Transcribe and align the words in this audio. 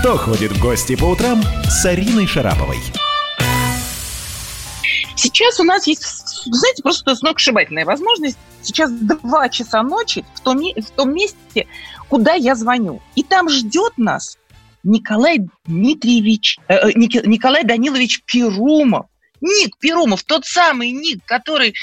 «Кто 0.00 0.16
ходит 0.16 0.52
в 0.52 0.62
гости 0.62 0.94
по 0.94 1.06
утрам» 1.06 1.42
с 1.68 1.84
Ариной 1.84 2.24
Шараповой. 2.24 2.78
Сейчас 5.16 5.58
у 5.58 5.64
нас 5.64 5.88
есть, 5.88 6.04
знаете, 6.44 6.84
просто 6.84 7.16
сногсшибательная 7.16 7.84
возможность. 7.84 8.38
Сейчас 8.62 8.92
2 8.92 9.48
часа 9.48 9.82
ночи 9.82 10.24
в 10.34 10.40
том, 10.40 10.58
в 10.60 10.90
том 10.92 11.12
месте, 11.12 11.66
куда 12.08 12.34
я 12.34 12.54
звоню. 12.54 13.02
И 13.16 13.24
там 13.24 13.48
ждет 13.48 13.94
нас 13.96 14.38
Николай 14.84 15.40
Дмитриевич, 15.66 16.58
э, 16.68 16.74
э 16.74 16.92
Николай 16.94 17.64
Данилович 17.64 18.22
Перумов. 18.24 19.06
Ник 19.40 19.76
Перумов, 19.78 20.22
тот 20.24 20.44
самый 20.44 20.90
Ник, 20.92 21.20
который 21.26 21.74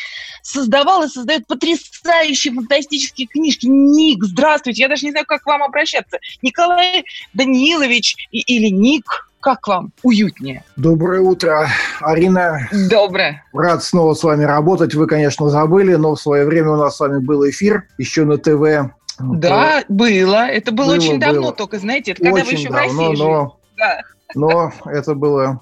создавал 0.41 1.03
и 1.03 1.07
создает 1.07 1.47
потрясающие 1.47 2.53
фантастические 2.53 3.27
книжки. 3.27 3.65
Ник, 3.67 4.23
здравствуйте, 4.23 4.83
я 4.83 4.89
даже 4.89 5.05
не 5.05 5.11
знаю, 5.11 5.25
как 5.25 5.43
к 5.43 5.45
вам 5.45 5.63
обращаться. 5.63 6.19
Николай 6.41 7.05
Данилович 7.33 8.15
или 8.31 8.67
Ник, 8.67 9.29
как 9.39 9.67
вам 9.67 9.91
уютнее? 10.01 10.63
Доброе 10.75 11.21
утро, 11.21 11.69
Арина. 12.01 12.67
Доброе. 12.89 13.43
Рад 13.53 13.83
снова 13.83 14.15
с 14.15 14.23
вами 14.23 14.43
работать. 14.43 14.95
Вы, 14.95 15.05
конечно, 15.05 15.49
забыли, 15.49 15.95
но 15.95 16.15
в 16.15 16.19
свое 16.19 16.45
время 16.45 16.71
у 16.71 16.77
нас 16.77 16.97
с 16.97 16.99
вами 16.99 17.19
был 17.19 17.47
эфир 17.47 17.87
еще 17.99 18.25
на 18.25 18.37
ТВ. 18.37 18.91
Да, 19.19 19.81
то... 19.81 19.93
было. 19.93 20.47
Это 20.47 20.71
было, 20.71 20.87
было 20.87 20.95
очень 20.95 21.19
давно, 21.19 21.41
было. 21.41 21.53
только, 21.53 21.77
знаете, 21.77 22.13
это 22.13 22.23
когда 22.23 22.41
очень 22.41 22.47
вы 22.47 22.53
еще 22.53 22.69
давно, 22.69 22.79
в 22.79 22.97
России 22.97 23.23
но, 23.23 23.59
Да. 23.77 24.01
Но 24.33 24.73
это 24.85 25.13
было, 25.13 25.61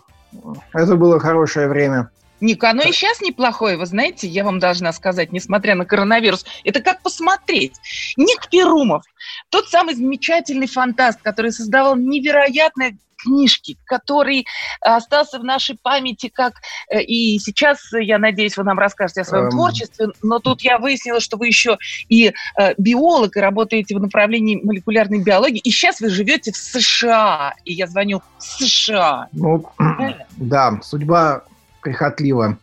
это 0.73 0.96
было 0.96 1.20
хорошее 1.20 1.68
время. 1.68 2.10
Ник, 2.44 2.62
оно 2.66 2.82
и 2.84 2.92
сейчас 2.92 3.22
неплохое, 3.22 3.78
вы 3.78 3.86
знаете, 3.86 4.28
я 4.28 4.44
вам 4.44 4.59
должна 4.59 4.92
сказать, 4.92 5.32
несмотря 5.32 5.76
на 5.76 5.86
коронавирус. 5.86 6.46
Это 6.66 6.82
как 6.82 7.02
посмотреть. 7.02 7.76
Ник 8.18 8.50
Перумов, 8.50 9.04
тот 9.50 9.70
самый 9.70 9.96
замечательный 9.96 10.68
фантаст, 10.68 11.22
который 11.22 11.54
создавал 11.54 11.96
невероятные 11.96 12.98
книжки, 13.23 13.77
который 13.86 14.45
остался 14.82 15.39
в 15.39 15.44
нашей 15.44 15.78
памяти 15.81 16.31
как... 16.34 16.53
Э, 16.89 17.02
и 17.02 17.39
сейчас, 17.39 17.80
я 17.94 18.17
надеюсь, 18.20 18.58
вы 18.58 18.64
нам 18.64 18.80
расскажете 18.80 19.22
о 19.22 19.25
своем 19.25 19.45
um... 19.45 19.52
творчестве, 19.52 20.08
но 20.22 20.39
тут 20.39 20.61
я 20.61 20.78
выяснила, 20.78 21.20
что 21.20 21.38
вы 21.38 21.48
еще 21.48 21.78
и 22.09 22.33
э, 22.58 22.73
биолог, 22.78 23.38
и 23.38 23.39
работаете 23.39 23.95
в 23.95 24.02
направлении 24.02 24.59
молекулярной 24.64 25.23
биологии, 25.23 25.59
и 25.59 25.72
сейчас 25.72 26.02
вы 26.02 26.09
живете 26.09 26.52
в 26.52 26.58
США, 26.58 27.53
и 27.66 27.73
я 27.73 27.88
звоню 27.88 28.22
в 28.38 28.44
США. 28.44 29.28
Ну, 29.31 29.66
да, 30.38 30.80
судьба 30.81 31.44
прихотлива. 31.81 32.58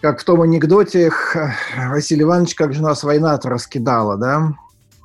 Как 0.00 0.20
в 0.20 0.24
том 0.24 0.42
анекдоте, 0.42 1.10
Василий 1.76 2.22
Иванович, 2.22 2.54
как 2.54 2.74
же 2.74 2.82
нас 2.82 3.02
война-то 3.02 3.48
раскидала, 3.48 4.16
да? 4.16 4.52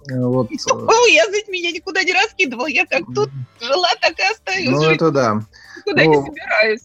Вот. 0.09 0.49
Ну, 0.49 1.07
я, 1.07 1.25
знаете, 1.27 1.51
меня 1.51 1.71
никуда 1.71 2.03
не 2.03 2.13
раскидывал. 2.13 2.65
Я 2.65 2.85
как 2.85 3.03
тут 3.13 3.29
жила, 3.59 3.89
так 4.01 4.17
и 4.19 4.23
остаюсь. 4.23 4.69
Ну, 4.69 4.83
жить. 4.83 4.95
это 4.95 5.11
да. 5.11 5.41
Никуда 5.77 6.03
ну, 6.03 6.09
не 6.09 6.25
собираюсь. 6.25 6.81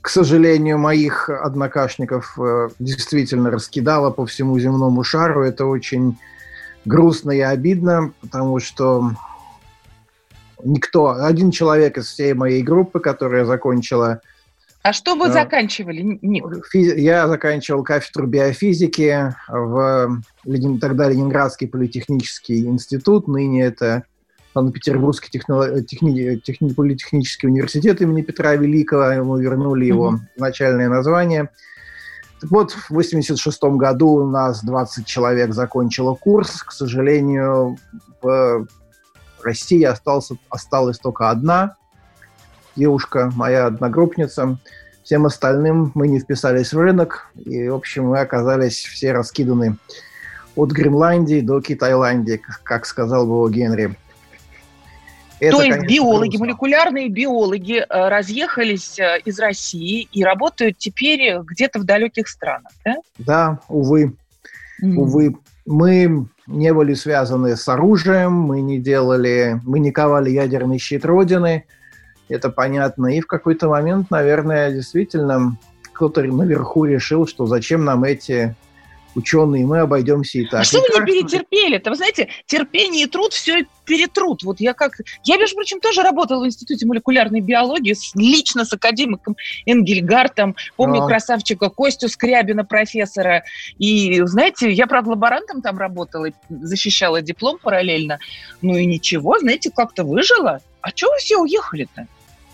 К 0.00 0.08
сожалению, 0.10 0.78
моих 0.78 1.28
однокашников 1.28 2.38
э, 2.38 2.68
действительно 2.78 3.50
раскидало 3.50 4.10
по 4.10 4.26
всему 4.26 4.58
земному 4.58 5.02
шару. 5.02 5.44
Это 5.44 5.66
очень 5.66 6.18
грустно 6.84 7.32
и 7.32 7.40
обидно, 7.40 8.12
потому 8.20 8.60
что 8.60 9.12
никто, 10.62 11.10
один 11.10 11.50
человек 11.50 11.98
из 11.98 12.08
всей 12.08 12.34
моей 12.34 12.62
группы, 12.62 13.00
которая 13.00 13.44
закончила 13.44 14.20
а 14.82 14.92
что 14.92 15.16
вы 15.16 15.26
а, 15.26 15.32
заканчивали, 15.32 16.18
Ник? 16.22 16.44
Я 16.72 17.26
заканчивал 17.26 17.82
кафедру 17.82 18.26
биофизики 18.26 19.34
в 19.48 20.22
тогда 20.80 21.08
Ленинградский 21.08 21.68
политехнический 21.68 22.64
институт, 22.64 23.26
ныне 23.28 23.64
это 23.64 24.04
Санкт-Петербургский 24.54 25.30
техно, 25.30 25.82
техни, 25.82 26.36
техни, 26.36 26.72
политехнический 26.72 27.48
университет 27.48 28.00
имени 28.00 28.22
Петра 28.22 28.54
Великого. 28.54 29.24
Мы 29.24 29.42
вернули 29.42 29.84
его 29.84 30.14
mm-hmm. 30.14 30.40
начальное 30.40 30.88
название. 30.88 31.50
Так 32.40 32.50
вот, 32.50 32.72
в 32.72 32.90
86 32.90 33.62
году 33.64 34.08
у 34.08 34.26
нас 34.26 34.64
20 34.64 35.04
человек 35.06 35.52
закончило 35.52 36.14
курс. 36.14 36.62
К 36.62 36.72
сожалению, 36.72 37.76
в 38.22 38.66
России 39.42 39.82
остался, 39.82 40.36
осталась 40.48 40.98
только 40.98 41.30
одна 41.30 41.76
девушка, 42.78 43.30
моя 43.34 43.66
одногруппница. 43.66 44.56
Всем 45.02 45.26
остальным 45.26 45.90
мы 45.94 46.08
не 46.08 46.20
вписались 46.20 46.72
в 46.72 46.78
рынок, 46.78 47.30
и, 47.44 47.68
в 47.68 47.74
общем, 47.74 48.08
мы 48.08 48.20
оказались 48.20 48.84
все 48.84 49.12
раскиданы 49.12 49.76
от 50.54 50.70
Гренландии 50.70 51.40
до 51.40 51.60
Китайландии, 51.60 52.40
как 52.62 52.86
сказал 52.86 53.26
бы 53.26 53.50
Генри. 53.52 53.96
Это, 55.40 55.56
То 55.56 55.62
есть 55.62 55.76
конечно, 55.76 55.94
биологи, 55.94 56.30
грустно. 56.30 56.46
молекулярные 56.46 57.08
биологи 57.08 57.76
э, 57.78 58.08
разъехались 58.08 58.98
э, 58.98 59.20
из 59.24 59.38
России 59.38 60.08
и 60.10 60.24
работают 60.24 60.78
теперь 60.78 61.38
где-то 61.38 61.78
в 61.78 61.84
далеких 61.84 62.26
странах, 62.28 62.72
да? 62.84 62.96
Да, 63.18 63.60
увы. 63.68 64.14
Mm. 64.82 64.94
Увы. 64.94 65.36
Мы 65.64 66.26
не 66.48 66.74
были 66.74 66.94
связаны 66.94 67.56
с 67.56 67.68
оружием, 67.68 68.32
мы 68.32 68.60
не 68.62 68.80
делали, 68.80 69.60
мы 69.64 69.78
не 69.78 69.92
ковали 69.92 70.30
ядерный 70.30 70.78
щит 70.78 71.04
Родины– 71.04 71.64
это 72.28 72.50
понятно. 72.50 73.16
И 73.16 73.20
в 73.20 73.26
какой-то 73.26 73.68
момент, 73.68 74.10
наверное, 74.10 74.72
действительно 74.72 75.56
кто-то 75.92 76.22
наверху 76.22 76.84
решил, 76.84 77.26
что 77.26 77.46
зачем 77.46 77.84
нам 77.84 78.04
эти 78.04 78.54
ученые, 79.18 79.66
мы 79.66 79.80
обойдемся 79.80 80.38
и 80.38 80.44
так. 80.44 80.60
А 80.60 80.64
что 80.64 80.80
вы 80.80 80.86
не 80.88 81.04
перетерпели-то? 81.04 81.90
Вы 81.90 81.96
знаете, 81.96 82.28
терпение 82.46 83.04
и 83.04 83.06
труд 83.06 83.32
все 83.32 83.66
перетрут. 83.84 84.42
Вот 84.42 84.60
я 84.60 84.74
как... 84.74 84.92
Я, 85.24 85.36
между 85.36 85.56
прочим, 85.56 85.80
тоже 85.80 86.02
работала 86.02 86.44
в 86.44 86.46
Институте 86.46 86.86
молекулярной 86.86 87.40
биологии 87.40 87.92
с, 87.92 88.14
лично 88.14 88.64
с 88.64 88.72
академиком 88.72 89.36
Энгельгартом. 89.66 90.56
Помню 90.76 91.02
а. 91.02 91.06
красавчика 91.06 91.68
Костю 91.68 92.08
Скрябина, 92.08 92.64
профессора. 92.64 93.44
И, 93.78 94.20
знаете, 94.24 94.70
я, 94.70 94.86
правда, 94.86 95.10
лаборантом 95.10 95.62
там 95.62 95.78
работала, 95.78 96.28
защищала 96.48 97.20
диплом 97.20 97.58
параллельно. 97.58 98.18
Ну 98.62 98.76
и 98.76 98.86
ничего, 98.86 99.38
знаете, 99.38 99.70
как-то 99.74 100.04
выжила. 100.04 100.60
А 100.80 100.92
чего 100.92 101.10
вы 101.10 101.18
все 101.18 101.38
уехали-то? 101.38 102.06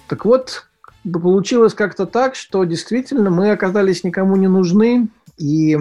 Так 0.08 0.24
вот, 0.24 0.66
получилось 1.10 1.74
как-то 1.74 2.06
так, 2.06 2.34
что 2.34 2.64
действительно 2.64 3.30
мы 3.30 3.50
оказались 3.50 4.04
никому 4.04 4.36
не 4.36 4.48
нужны, 4.48 5.08
и 5.38 5.76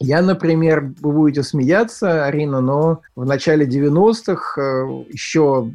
я, 0.00 0.22
например, 0.22 0.92
вы 1.00 1.12
будете 1.12 1.42
смеяться, 1.42 2.24
Арина, 2.26 2.60
но 2.60 3.00
в 3.14 3.24
начале 3.24 3.66
90-х 3.66 4.60
э, 4.60 5.04
еще 5.08 5.70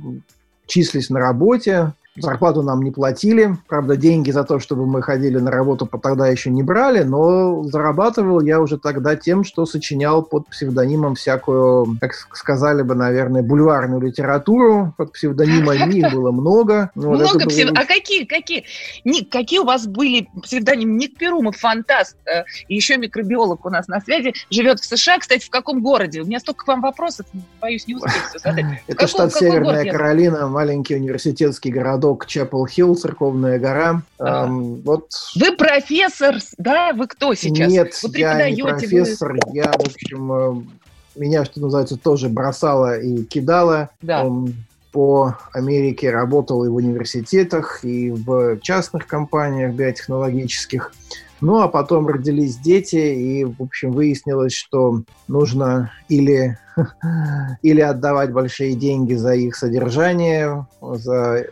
числись 0.65 1.09
на 1.09 1.19
работе, 1.19 1.93
Зарплату 2.21 2.61
нам 2.61 2.81
не 2.81 2.91
платили. 2.91 3.55
Правда, 3.67 3.95
деньги 3.95 4.31
за 4.31 4.43
то, 4.43 4.59
чтобы 4.59 4.85
мы 4.85 5.01
ходили 5.01 5.37
на 5.37 5.51
работу, 5.51 5.87
тогда 6.01 6.27
еще 6.27 6.49
не 6.49 6.63
брали, 6.63 7.03
но 7.03 7.63
зарабатывал 7.63 8.41
я 8.41 8.59
уже 8.59 8.77
тогда 8.77 9.15
тем, 9.15 9.43
что 9.43 9.65
сочинял 9.65 10.23
под 10.23 10.47
псевдонимом 10.47 11.15
всякую, 11.15 11.97
как 11.99 12.13
сказали 12.13 12.81
бы, 12.81 12.95
наверное, 12.95 13.41
бульварную 13.41 14.01
литературу. 14.01 14.93
Под 14.97 15.13
псевдонимами 15.13 15.93
их 15.93 16.13
было 16.13 16.31
много. 16.31 16.91
Вот 16.95 17.19
много 17.19 17.47
псев... 17.47 17.69
было... 17.69 17.79
А 17.79 17.85
какие, 17.85 18.25
какие? 18.25 18.65
Ник, 19.05 19.29
какие 19.29 19.59
у 19.59 19.65
вас 19.65 19.87
были 19.87 20.27
псевдонимы? 20.41 20.93
Ник 20.93 21.17
Перумов, 21.17 21.57
фантаст, 21.57 22.17
э, 22.25 22.43
еще 22.67 22.97
микробиолог 22.97 23.65
у 23.65 23.69
нас 23.69 23.87
на 23.87 24.01
связи, 24.01 24.33
живет 24.49 24.79
в 24.79 24.85
США. 24.85 25.19
Кстати, 25.19 25.45
в 25.45 25.49
каком 25.49 25.81
городе? 25.81 26.21
У 26.21 26.25
меня 26.25 26.39
столько 26.39 26.65
к 26.65 26.67
вам 26.67 26.81
вопросов, 26.81 27.25
боюсь, 27.61 27.87
не 27.87 27.95
успеть 27.95 28.23
все 28.29 28.39
задать. 28.39 28.65
Это 28.87 29.07
штат 29.07 29.33
Северная 29.33 29.89
Каролина, 29.89 30.47
маленький 30.47 30.95
университетский 30.95 31.71
городок 31.71 32.08
городок 32.09 32.25
Чапел-Хилл, 32.25 32.95
Церковная 32.95 33.59
гора. 33.59 34.01
А. 34.17 34.45
Эм, 34.45 34.81
вот. 34.81 35.11
Вы 35.35 35.55
профессор, 35.55 36.37
да? 36.57 36.91
Вы 36.93 37.07
кто 37.07 37.33
сейчас? 37.33 37.71
Нет, 37.71 37.93
вот 38.03 38.15
я 38.15 38.49
не 38.49 38.63
профессор. 38.63 39.33
Вы... 39.33 39.39
Я, 39.53 39.71
в 39.71 39.81
общем, 39.81 40.31
э, 40.31 41.19
меня, 41.19 41.45
что 41.45 41.61
называется, 41.61 41.97
тоже 41.97 42.29
бросала 42.29 42.99
и 42.99 43.23
кидала. 43.23 43.89
Да. 44.01 44.23
Эм, 44.23 44.53
по 44.91 45.37
Америке 45.53 46.09
работал 46.09 46.63
и 46.65 46.67
в 46.67 46.75
университетах, 46.75 47.85
и 47.85 48.09
в 48.09 48.59
частных 48.61 49.05
компаниях 49.05 49.75
биотехнологических. 49.75 50.91
Ну, 51.41 51.61
а 51.61 51.67
потом 51.67 52.07
родились 52.07 52.57
дети, 52.57 52.95
и, 52.95 53.45
в 53.45 53.61
общем, 53.61 53.91
выяснилось, 53.91 54.53
что 54.53 55.03
нужно 55.27 55.91
или, 56.09 56.57
или 57.61 57.81
отдавать 57.81 58.31
большие 58.31 58.75
деньги 58.75 59.13
за 59.13 59.33
их 59.35 59.55
содержание, 59.55 60.67
за... 60.81 61.45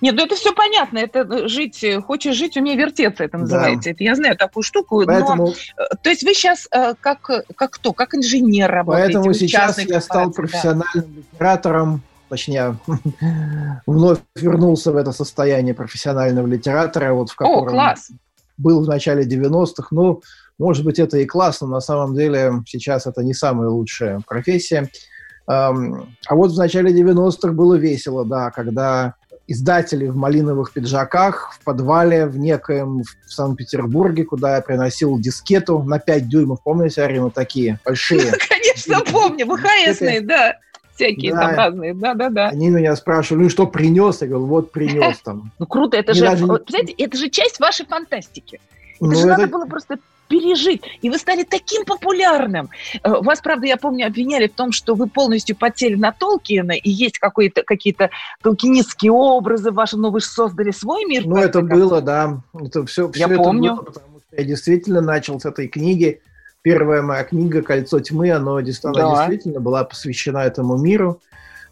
Нет, 0.00 0.14
ну 0.14 0.24
это 0.24 0.34
все 0.34 0.52
понятно. 0.54 0.98
Это 0.98 1.48
жить, 1.48 1.84
хочешь 2.06 2.36
жить, 2.36 2.56
умей 2.56 2.76
вертеться, 2.76 3.24
это 3.24 3.38
называется. 3.38 3.84
Да. 3.84 3.90
Это 3.90 4.04
я 4.04 4.14
знаю 4.14 4.36
такую 4.36 4.62
штуку. 4.62 5.02
Поэтому... 5.04 5.46
Но, 5.46 5.52
э, 5.52 5.96
то 6.02 6.10
есть 6.10 6.22
вы 6.22 6.32
сейчас 6.34 6.66
э, 6.70 6.94
как, 6.98 7.30
как 7.56 7.70
кто? 7.72 7.92
Как 7.92 8.14
инженер 8.14 8.70
работаете? 8.70 9.14
Поэтому 9.14 9.34
сейчас 9.34 9.78
я 9.78 10.00
стал 10.00 10.30
профессиональным 10.30 10.84
да. 10.94 11.20
литератором, 11.32 12.02
точнее, 12.28 12.78
вновь 13.86 14.20
вернулся 14.34 14.92
в 14.92 14.96
это 14.96 15.12
состояние 15.12 15.74
профессионального 15.74 16.46
литератора, 16.46 17.12
вот 17.12 17.30
в 17.30 17.36
котором... 17.36 17.68
О, 17.68 17.70
класс! 17.70 18.10
Был 18.56 18.84
в 18.84 18.88
начале 18.88 19.24
90-х. 19.24 19.88
Ну, 19.90 20.22
может 20.58 20.84
быть, 20.84 20.98
это 20.98 21.18
и 21.18 21.26
классно, 21.26 21.66
на 21.66 21.80
самом 21.80 22.14
деле 22.14 22.62
сейчас 22.66 23.06
это 23.06 23.22
не 23.22 23.34
самая 23.34 23.68
лучшая 23.68 24.20
профессия. 24.26 24.90
А 25.46 25.72
вот 26.30 26.52
в 26.52 26.58
начале 26.58 26.92
90-х 26.92 27.52
было 27.52 27.74
весело, 27.74 28.24
да, 28.24 28.50
когда 28.50 29.14
издатели 29.46 30.06
в 30.06 30.16
малиновых 30.16 30.72
пиджаках 30.72 31.52
в 31.52 31.64
подвале 31.64 32.26
в 32.26 32.38
некоем 32.38 33.02
в 33.02 33.32
Санкт-Петербурге, 33.32 34.24
куда 34.24 34.56
я 34.56 34.62
приносил 34.62 35.18
дискету 35.18 35.82
на 35.82 35.98
5 35.98 36.28
дюймов. 36.28 36.62
Помните, 36.62 37.02
Арина, 37.02 37.30
такие 37.30 37.78
большие? 37.84 38.32
Конечно, 38.48 39.00
помню, 39.12 39.46
ВХСные, 39.46 40.22
да. 40.22 40.56
Всякие 40.94 41.32
Да. 41.32 41.40
там 41.40 41.56
разные, 41.56 41.94
да-да-да. 41.94 42.48
Они 42.48 42.68
меня 42.70 42.94
спрашивали, 42.96 43.44
ну 43.44 43.48
что 43.50 43.66
принес? 43.66 44.20
Я 44.22 44.28
говорю, 44.28 44.46
вот 44.46 44.70
принес 44.72 45.18
там. 45.20 45.50
Ну 45.58 45.66
круто, 45.66 45.96
это 45.96 46.14
же, 46.14 46.20
знаете, 46.36 46.94
это 46.96 47.16
же 47.16 47.28
часть 47.30 47.58
вашей 47.60 47.86
фантастики. 47.86 48.60
Это 48.96 49.04
Ну, 49.04 49.14
же 49.14 49.26
надо 49.26 49.46
было 49.48 49.66
просто 49.66 49.98
пережить. 50.28 50.82
И 51.02 51.10
вы 51.10 51.18
стали 51.18 51.42
таким 51.42 51.84
популярным. 51.84 52.70
Э, 53.02 53.20
Вас, 53.20 53.40
правда, 53.40 53.66
я 53.66 53.76
помню, 53.76 54.06
обвиняли 54.06 54.46
в 54.48 54.54
том, 54.54 54.72
что 54.72 54.94
вы 54.94 55.06
полностью 55.06 55.54
подсели 55.54 55.96
на 55.96 56.12
Толкиена, 56.12 56.72
и 56.72 56.90
есть 56.90 57.18
какие-то 57.18 58.10
толкинистские 58.42 59.12
образы 59.12 59.70
ваши, 59.70 59.96
но 59.96 60.10
вы 60.10 60.20
же 60.20 60.26
создали 60.26 60.70
свой 60.70 61.04
мир. 61.04 61.26
Ну, 61.26 61.36
это 61.36 61.60
было, 61.60 62.00
да. 62.00 62.40
Это 62.58 62.86
все, 62.86 63.10
Я 63.14 63.26
все 63.26 63.36
помню. 63.36 63.72
Это 63.72 63.82
было, 63.82 63.84
потому 63.84 64.20
что 64.26 64.36
я 64.36 64.44
действительно 64.44 65.00
начал 65.00 65.38
с 65.40 65.44
этой 65.44 65.68
книги. 65.68 66.20
Первая 66.64 67.02
моя 67.02 67.24
книга 67.24 67.60
«Кольцо 67.60 68.00
тьмы», 68.00 68.30
она, 68.30 68.54
Да. 69.02 69.26
действительно 69.28 69.60
была 69.60 69.84
посвящена 69.84 70.38
этому 70.38 70.78
миру. 70.78 71.20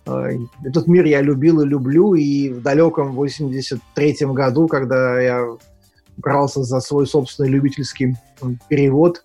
Э, 0.05 0.33
Этот 0.63 0.87
мир 0.87 1.07
я 1.07 1.23
любил 1.23 1.63
и 1.63 1.67
люблю, 1.67 2.13
и 2.13 2.51
в 2.51 2.61
далеком 2.61 3.13
83 3.13 4.35
году, 4.35 4.69
когда 4.69 5.19
я 5.19 5.47
брался 6.19 6.63
за 6.63 6.81
свой 6.81 7.07
собственный 7.07 7.49
любительский 7.49 8.17
перевод 8.69 9.25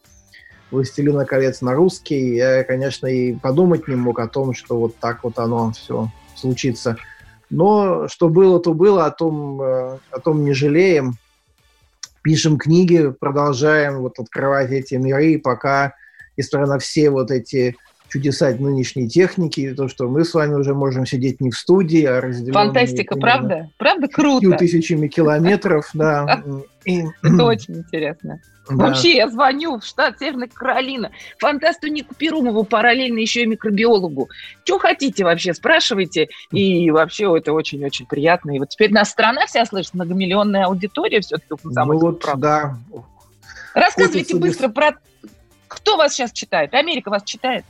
«Властелина 0.71 1.25
колец» 1.25 1.59
на 1.59 1.73
русский, 1.73 2.35
я, 2.35 2.63
конечно, 2.63 3.07
и 3.07 3.33
подумать 3.33 3.89
не 3.89 3.95
мог 3.95 4.19
о 4.19 4.29
том, 4.29 4.53
что 4.53 4.79
вот 4.79 4.95
так 4.95 5.25
вот 5.25 5.37
оно 5.37 5.73
все 5.73 6.07
случится. 6.35 6.95
Но 7.49 8.07
что 8.07 8.29
было, 8.29 8.61
то 8.61 8.73
было, 8.73 9.05
о 9.05 9.11
том, 9.11 9.61
э, 9.61 9.97
о 10.11 10.19
том 10.23 10.45
не 10.45 10.53
жалеем. 10.53 11.15
Пишем 12.21 12.57
книги, 12.57 13.11
продолжаем 13.19 13.99
вот 13.99 14.19
открывать 14.19 14.71
эти 14.71 14.95
миры, 14.95 15.39
пока, 15.39 15.93
несмотря 16.35 16.67
на 16.67 16.79
все 16.79 17.09
вот 17.09 17.31
эти 17.31 17.75
чудеса 18.09 18.49
нынешней 18.51 19.09
техники, 19.09 19.59
и 19.61 19.73
то, 19.73 19.87
что 19.87 20.09
мы 20.09 20.23
с 20.23 20.33
вами 20.33 20.53
уже 20.55 20.73
можем 20.73 21.05
сидеть 21.05 21.41
не 21.41 21.51
в 21.51 21.57
студии, 21.57 22.03
а 22.03 22.21
разделенные 22.21 22.53
Фантастика, 22.53 23.15
правда? 23.17 23.69
Правда 23.77 24.07
круто? 24.07 24.51
тысячами 24.57 25.07
километров, 25.07 25.89
да. 25.93 26.41
И- 26.85 27.03
Это 27.21 27.43
очень 27.43 27.77
интересно. 27.79 28.41
Да. 28.69 28.75
Вообще, 28.75 29.15
я 29.15 29.29
звоню 29.29 29.79
в 29.79 29.85
штат 29.85 30.19
Северная 30.19 30.49
Каролина. 30.53 31.11
Фантасту 31.39 31.87
Нику 31.87 32.15
Перумову, 32.15 32.63
параллельно 32.63 33.19
еще 33.19 33.43
и 33.43 33.45
микробиологу. 33.45 34.29
Что 34.63 34.79
хотите 34.79 35.23
вообще, 35.23 35.53
спрашивайте. 35.53 36.29
И 36.51 36.89
вообще 36.91 37.35
это 37.37 37.53
очень-очень 37.53 38.05
приятно. 38.05 38.55
И 38.55 38.59
вот 38.59 38.69
теперь 38.69 38.91
нас 38.91 39.09
страна 39.09 39.45
вся 39.45 39.65
слышит, 39.65 39.93
многомиллионная 39.93 40.65
аудитория 40.65 41.21
все-таки 41.21 41.47
Ну 41.49 41.57
«Комсомольского 41.57 42.11
вот, 42.11 42.21
правды». 42.21 42.41
да. 42.41 42.77
Рассказывайте 43.73 44.33
хочется 44.33 44.37
быстро 44.37 44.69
про... 44.69 44.97
Кто 45.67 45.97
вас 45.97 46.13
сейчас 46.13 46.31
читает? 46.31 46.73
Америка 46.73 47.09
вас 47.09 47.23
читает? 47.23 47.65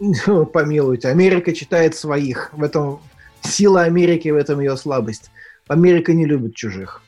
Ну, 0.00 0.46
Помилуйте, 0.46 1.08
Америка 1.08 1.52
читает 1.52 1.94
своих. 1.94 2.50
В 2.52 2.62
этом 2.62 3.00
сила 3.42 3.82
Америки, 3.82 4.28
в 4.28 4.36
этом 4.36 4.60
ее 4.60 4.76
слабость. 4.76 5.30
Америка 5.68 6.12
не 6.12 6.26
любит 6.26 6.54
чужих. 6.54 7.02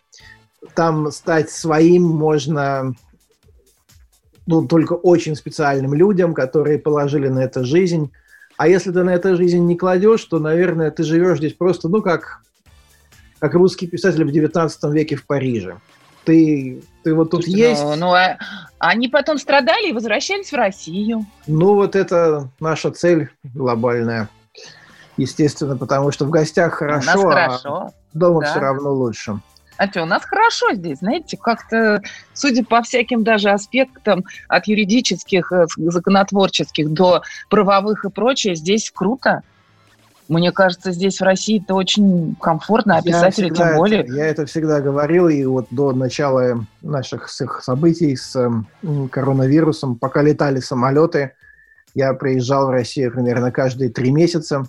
Там 0.75 1.11
стать 1.11 1.51
своим 1.51 2.05
можно 2.05 2.95
ну, 4.47 4.67
только 4.67 4.95
очень 4.95 5.37
специальным 5.37 5.95
людям, 5.95 6.35
которые 6.35 6.79
положили 6.79 7.29
на 7.29 7.41
это 7.41 7.65
жизнь. 7.65 8.11
А 8.57 8.69
если 8.69 8.93
ты 8.93 9.03
на 9.03 9.11
это 9.11 9.37
жизнь 9.37 9.61
не 9.61 9.77
кладешь, 9.77 10.25
то, 10.25 10.39
наверное, 10.39 10.91
ты 10.91 11.03
живешь 11.03 11.39
здесь 11.39 11.55
просто, 11.55 11.89
ну, 11.89 12.03
как, 12.03 12.43
как 13.39 13.55
русский 13.55 13.87
писатель 13.87 14.25
в 14.25 14.31
19 14.31 14.85
веке 14.93 15.17
в 15.17 15.27
Париже. 15.27 15.77
Ты, 16.25 16.83
ты 17.03 17.15
вот 17.15 17.31
тут 17.31 17.45
Слушайте, 17.45 17.69
есть, 17.69 17.83
Ну, 17.83 17.97
ну, 17.97 18.15
а 18.15 18.39
они 18.79 19.09
потом 19.09 19.39
страдали 19.39 19.91
и 19.91 19.93
возвращались 19.93 20.53
в 20.53 20.55
Россию. 20.55 21.27
Ну, 21.47 21.75
вот 21.75 21.97
это 21.97 22.49
наша 22.61 22.91
цель 22.91 23.29
глобальная. 23.43 24.29
Естественно, 25.17 25.77
потому 25.77 26.11
что 26.13 26.25
в 26.25 26.31
гостях 26.31 26.75
хорошо, 26.75 27.29
а 27.29 27.33
хорошо. 27.33 27.93
дома 28.15 28.41
да. 28.41 28.51
все 28.51 28.61
равно 28.61 28.93
лучше. 28.93 29.39
Что, 29.91 30.03
у 30.03 30.07
нас 30.07 30.25
хорошо 30.25 30.75
здесь, 30.75 30.99
знаете, 30.99 31.37
как-то, 31.37 32.01
судя 32.33 32.65
по 32.65 32.83
всяким 32.83 33.25
даже 33.25 33.51
аспектам, 33.51 34.25
от 34.49 34.67
юридических, 34.67 35.51
э, 35.53 35.67
законотворческих 35.77 36.93
до 36.93 37.23
правовых 37.51 38.05
и 38.05 38.11
прочее, 38.11 38.55
здесь 38.55 38.91
круто. 38.95 39.43
Мне 40.29 40.53
кажется, 40.53 40.91
здесь 40.93 41.21
в 41.21 41.23
России 41.25 41.61
это 41.63 41.75
очень 41.75 42.35
комфортно, 42.41 42.97
а 42.97 43.03
писатели 43.03 43.51
тем 43.51 43.77
более. 43.77 44.01
это- 44.01 44.13
я 44.15 44.27
это 44.27 44.47
всегда 44.47 44.81
говорил, 44.81 45.29
и 45.29 45.45
вот 45.45 45.67
до 45.71 45.93
начала 45.93 46.65
наших 46.81 47.27
всех 47.29 47.63
событий 47.63 48.17
с 48.17 48.35
м, 48.37 49.09
коронавирусом, 49.11 49.97
пока 49.97 50.23
летали 50.23 50.61
самолеты, 50.61 51.33
я 51.95 52.15
приезжал 52.15 52.69
в 52.69 52.71
Россию 52.71 53.13
примерно 53.13 53.53
каждые 53.53 53.91
три 53.91 54.11
месяца. 54.11 54.65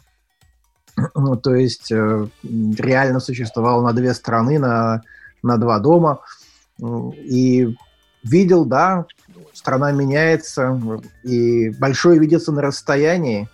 Ну, 1.16 1.36
То 1.36 1.56
есть 1.56 1.92
э, 1.92 2.28
реально 2.44 3.20
существовал 3.20 3.82
на 3.82 3.92
две 3.94 4.14
страны, 4.14 4.60
на, 4.60 5.02
на 5.44 5.58
два 5.58 5.80
дома. 5.80 6.20
М, 6.82 7.10
И 7.12 7.76
видел, 8.24 8.66
да, 8.66 9.06
страна 9.54 9.92
меняется, 9.92 10.80
и 11.24 11.70
большое 11.80 12.20
видится 12.20 12.52
на 12.52 12.62
расстоянии. 12.62 13.48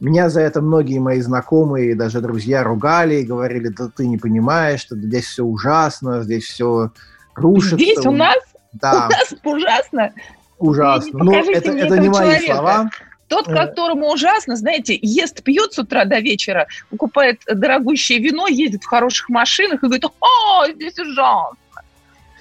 Меня 0.00 0.28
за 0.30 0.40
это 0.40 0.60
многие 0.60 0.98
мои 0.98 1.20
знакомые, 1.20 1.92
и 1.92 1.94
даже 1.94 2.20
друзья 2.20 2.64
ругали 2.64 3.16
и 3.16 3.24
говорили, 3.24 3.68
да 3.68 3.88
ты 3.94 4.06
не 4.08 4.18
понимаешь, 4.18 4.80
что 4.80 4.96
здесь 4.96 5.26
все 5.26 5.44
ужасно, 5.44 6.22
здесь 6.24 6.44
все 6.44 6.90
рушится. 7.36 7.76
Здесь 7.76 8.04
у 8.04 8.10
нас, 8.10 8.36
Да, 8.72 9.06
у 9.06 9.10
нас 9.10 9.34
ужасно. 9.44 10.12
ужасно. 10.58 11.18
Но 11.24 11.30
покажите 11.32 11.52
это, 11.58 11.70
это 11.70 11.98
не 11.98 12.08
мои 12.08 12.18
человека. 12.18 12.54
слова. 12.54 12.90
Тот, 13.32 13.48
Э. 13.48 13.54
которому 13.54 14.10
ужасно, 14.12 14.56
знаете, 14.56 14.98
ест, 15.00 15.42
пьет 15.42 15.72
с 15.72 15.78
утра 15.78 16.04
до 16.04 16.18
вечера, 16.18 16.66
покупает 16.90 17.40
дорогущее 17.50 18.18
вино, 18.18 18.46
ездит 18.46 18.82
в 18.82 18.86
хороших 18.86 19.30
машинах 19.30 19.82
и 19.82 19.86
говорит, 19.86 20.04
о, 20.04 20.68
здесь 20.68 20.98
ужасно. 20.98 21.56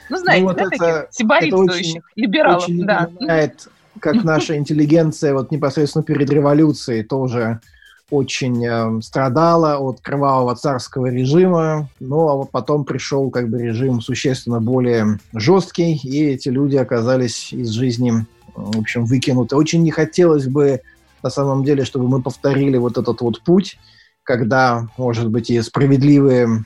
Ну, 0.09 0.17
знаете, 0.17 0.43
вот 0.43 0.57
да, 0.57 0.63
это- 0.63 0.69
таких 0.77 1.07
сибаритствующих 1.11 2.03
либералов, 2.17 2.63
Очень 2.63 2.85
да. 2.85 3.01
напоминает, 3.01 3.67
как 3.99 4.23
наша 4.25 4.57
интеллигенция 4.57 5.33
вот 5.33 5.51
непосредственно 5.51 6.03
перед 6.03 6.29
революцией 6.29 7.03
тоже 7.03 7.61
очень 8.09 8.65
э, 8.65 9.01
страдала 9.01 9.77
от 9.77 10.01
кровавого 10.01 10.53
царского 10.57 11.05
режима, 11.05 11.87
но 12.01 12.27
а 12.27 12.35
вот 12.35 12.51
потом 12.51 12.83
пришел 12.83 13.29
как 13.29 13.47
бы 13.49 13.61
режим 13.61 14.01
существенно 14.01 14.59
более 14.59 15.17
жесткий, 15.33 15.95
и 15.95 16.25
эти 16.25 16.49
люди 16.49 16.75
оказались 16.75 17.53
из 17.53 17.69
жизни, 17.69 18.25
в 18.55 18.79
общем, 18.79 19.05
выкинуты. 19.05 19.55
Очень 19.55 19.83
не 19.83 19.91
хотелось 19.91 20.47
бы 20.47 20.81
на 21.23 21.29
самом 21.29 21.63
деле, 21.63 21.85
чтобы 21.85 22.07
мы 22.07 22.21
повторили 22.21 22.77
вот 22.77 22.97
этот 22.97 23.21
вот 23.21 23.41
путь, 23.41 23.77
когда, 24.23 24.87
может 24.97 25.29
быть, 25.29 25.49
и 25.49 25.61
справедливые 25.61 26.63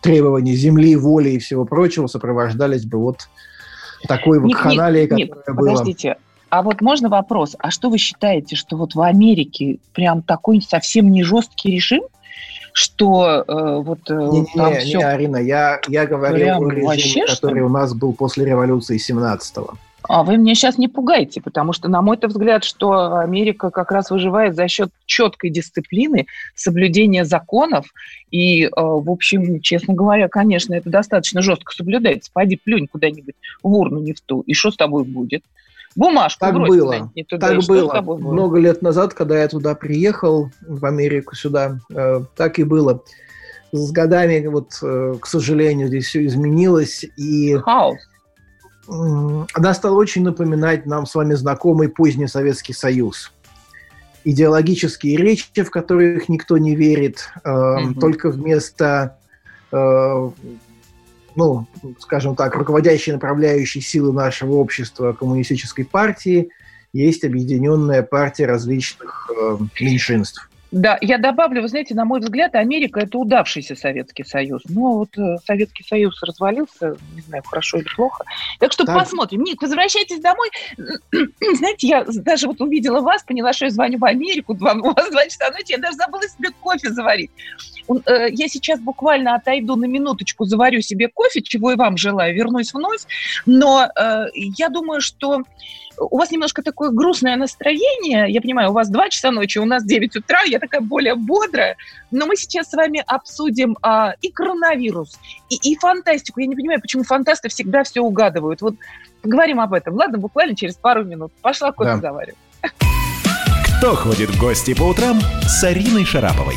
требования 0.00 0.54
земли, 0.54 0.96
воли 0.96 1.30
и 1.30 1.38
всего 1.38 1.64
прочего 1.64 2.06
сопровождались 2.06 2.84
бы 2.84 2.98
вот 2.98 3.28
такой 4.06 4.38
вакханалией, 4.40 5.06
которая 5.06 5.56
была. 5.56 5.72
Подождите, 5.72 6.16
а 6.50 6.62
вот 6.62 6.80
можно 6.80 7.08
вопрос? 7.08 7.56
А 7.58 7.70
что 7.70 7.90
вы 7.90 7.98
считаете, 7.98 8.56
что 8.56 8.76
вот 8.76 8.94
в 8.94 9.00
Америке 9.00 9.78
прям 9.92 10.22
такой 10.22 10.62
совсем 10.62 11.10
не 11.10 11.22
жесткий 11.22 11.72
режим, 11.72 12.02
что 12.72 13.44
э, 13.46 13.82
вот 13.82 14.10
э, 14.10 14.14
Не, 14.14 14.40
не, 14.40 14.46
там 14.54 14.72
не, 14.72 14.78
все... 14.78 14.98
не, 14.98 15.04
Арина, 15.04 15.36
я, 15.36 15.80
я 15.88 16.06
говорил 16.06 16.38
Прям 16.38 16.64
о 16.64 16.70
режиме, 16.70 16.86
вообще, 16.86 17.26
который 17.26 17.62
у 17.62 17.68
нас 17.68 17.92
был 17.92 18.12
после 18.12 18.44
революции 18.46 18.98
17-го. 18.98 19.74
А 20.08 20.22
вы 20.22 20.38
меня 20.38 20.54
сейчас 20.54 20.78
не 20.78 20.88
пугаете, 20.88 21.42
потому 21.42 21.74
что, 21.74 21.88
на 21.88 22.00
мой-то 22.00 22.28
взгляд, 22.28 22.64
что 22.64 23.18
Америка 23.18 23.70
как 23.70 23.92
раз 23.92 24.10
выживает 24.10 24.56
за 24.56 24.66
счет 24.66 24.90
четкой 25.04 25.50
дисциплины, 25.50 26.26
соблюдения 26.54 27.26
законов. 27.26 27.86
И, 28.30 28.64
э, 28.64 28.70
в 28.74 29.10
общем, 29.10 29.60
честно 29.60 29.92
говоря, 29.92 30.28
конечно, 30.28 30.72
это 30.72 30.88
достаточно 30.88 31.42
жестко 31.42 31.74
соблюдается. 31.74 32.30
Пойди 32.32 32.56
плюнь 32.56 32.88
куда-нибудь 32.88 33.34
в 33.62 33.74
урну 33.74 34.00
не 34.00 34.14
в 34.14 34.20
ту, 34.22 34.40
и 34.46 34.54
что 34.54 34.70
с 34.70 34.76
тобой 34.76 35.04
будет? 35.04 35.42
Бумажку 35.94 36.40
Так 36.40 36.54
брось 36.54 36.68
было. 36.68 37.10
не 37.14 37.24
туда, 37.24 37.48
Так 37.48 37.64
было. 37.66 38.16
Много 38.16 38.58
лет 38.58 38.80
назад, 38.80 39.12
когда 39.12 39.38
я 39.38 39.48
туда 39.48 39.74
приехал, 39.74 40.50
в 40.66 40.86
Америку 40.86 41.34
сюда, 41.34 41.80
э, 41.94 42.20
так 42.34 42.58
и 42.58 42.64
было. 42.64 43.02
С 43.72 43.90
годами, 43.92 44.46
вот, 44.46 44.70
э, 44.82 45.16
к 45.20 45.26
сожалению, 45.26 45.88
здесь 45.88 46.06
все 46.06 46.24
изменилось, 46.24 47.04
и 47.16 47.56
Хаос. 47.56 47.98
Она 48.88 49.74
стала 49.74 49.96
очень 49.96 50.22
напоминать 50.22 50.86
нам 50.86 51.06
с 51.06 51.14
вами 51.14 51.34
знакомый 51.34 51.88
поздний 51.88 52.26
Советский 52.26 52.72
Союз. 52.72 53.32
Идеологические 54.24 55.16
речи, 55.16 55.62
в 55.62 55.70
которых 55.70 56.28
никто 56.28 56.58
не 56.58 56.74
верит, 56.74 57.28
э, 57.44 57.50
Мгм. 57.50 57.94
только 57.94 58.30
вместо, 58.30 59.18
э, 59.72 60.30
ну, 61.36 61.66
скажем 62.00 62.34
так, 62.34 62.54
руководящей 62.56 63.12
направляющей 63.12 63.80
силы 63.80 64.12
нашего 64.12 64.54
общества 64.54 65.12
коммунистической 65.12 65.84
партии 65.84 66.48
есть 66.92 67.24
объединенная 67.24 68.02
партия 68.02 68.46
различных 68.46 69.30
э, 69.38 69.58
меньшинств. 69.80 70.47
Да, 70.70 70.98
я 71.00 71.16
добавлю, 71.18 71.62
вы 71.62 71.68
знаете, 71.68 71.94
на 71.94 72.04
мой 72.04 72.20
взгляд, 72.20 72.54
Америка– 72.54 73.00
это 73.02 73.18
удавшийся 73.18 73.74
Советский 73.74 74.24
Союз. 74.24 74.62
Но 74.68 74.98
вот 74.98 75.16
э, 75.16 75.36
Советский 75.46 75.82
Союз 75.82 76.22
развалился, 76.22 76.96
не 77.14 77.22
знаю, 77.22 77.42
хорошо 77.44 77.78
или 77.78 77.86
плохо. 77.96 78.24
Так 78.58 78.72
что 78.72 78.84
так. 78.84 78.98
посмотрим. 78.98 79.44
Ник, 79.44 79.62
возвращайтесь 79.62 80.20
домой. 80.20 80.50
Знаете, 81.56 81.86
я 81.86 82.04
даже 82.04 82.48
вот 82.48 82.60
увидела 82.60 83.00
вас, 83.00 83.22
поняла, 83.22 83.52
что 83.54 83.64
я 83.64 83.70
звоню 83.70 83.98
в 83.98 84.04
Америку, 84.04 84.52
у 84.52 84.56
вас 84.56 85.10
два 85.10 85.24
часа 85.24 85.50
ночи, 85.50 85.72
я 85.72 85.78
даже 85.78 85.96
забыла 85.96 86.22
себе 86.28 86.50
кофе 86.60 86.90
заварить. 86.90 87.30
Э, 88.06 88.28
я 88.30 88.48
сейчас 88.48 88.80
буквально 88.80 89.34
отойду 89.34 89.76
на 89.76 89.86
минуточку, 89.86 90.44
заварю 90.44 90.80
себе 90.80 91.08
кофе, 91.08 91.42
чего 91.42 91.72
и 91.72 91.76
вам 91.76 91.96
желаю, 91.96 92.34
вернусь 92.34 92.72
вновь. 92.72 93.00
Но 93.46 93.84
э, 93.84 94.26
я 94.34 94.68
думаю, 94.68 95.00
что 95.00 95.42
у 95.98 96.18
вас 96.18 96.30
немножко 96.30 96.62
такое 96.62 96.90
грустное 96.90 97.36
настроение. 97.36 98.26
Я 98.28 98.40
понимаю, 98.40 98.70
у 98.70 98.72
вас 98.72 98.88
2 98.88 99.08
часа 99.08 99.30
ночи, 99.30 99.58
у 99.58 99.64
нас 99.64 99.84
9 99.84 100.16
утра, 100.16 100.42
я 100.42 100.58
такая 100.58 100.80
более 100.80 101.14
бодрая. 101.14 101.76
Но 102.10 102.26
мы 102.26 102.36
сейчас 102.36 102.70
с 102.70 102.74
вами 102.74 103.02
обсудим 103.06 103.76
а, 103.82 104.14
и 104.20 104.30
коронавирус, 104.30 105.18
и, 105.50 105.56
и 105.56 105.76
фантастику. 105.76 106.40
Я 106.40 106.46
не 106.46 106.54
понимаю, 106.54 106.80
почему 106.80 107.02
фантасты 107.02 107.48
всегда 107.48 107.82
все 107.82 108.00
угадывают. 108.00 108.60
Вот 108.62 108.74
поговорим 109.22 109.60
об 109.60 109.74
этом. 109.74 109.94
Ладно, 109.94 110.18
буквально 110.18 110.54
через 110.54 110.76
пару 110.76 111.04
минут. 111.04 111.32
Пошла 111.42 111.72
кофе 111.72 111.94
да. 111.94 112.00
заварю. 112.00 112.34
Кто 113.78 113.94
ходит 113.94 114.30
в 114.30 114.40
гости 114.40 114.74
по 114.74 114.84
утрам 114.84 115.20
с 115.46 115.62
Ариной 115.64 116.04
Шараповой? 116.04 116.56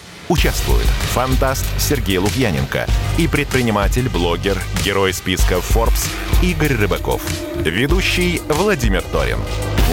Участвуют 0.31 0.87
фантаст 1.13 1.65
Сергей 1.77 2.17
Лукьяненко 2.17 2.87
и 3.17 3.27
предприниматель, 3.27 4.07
блогер, 4.07 4.57
герой 4.81 5.11
списка 5.13 5.55
Forbes 5.55 6.07
Игорь 6.41 6.73
Рыбаков. 6.75 7.21
Ведущий 7.57 8.41
Владимир 8.47 9.01
Торин. 9.01 9.39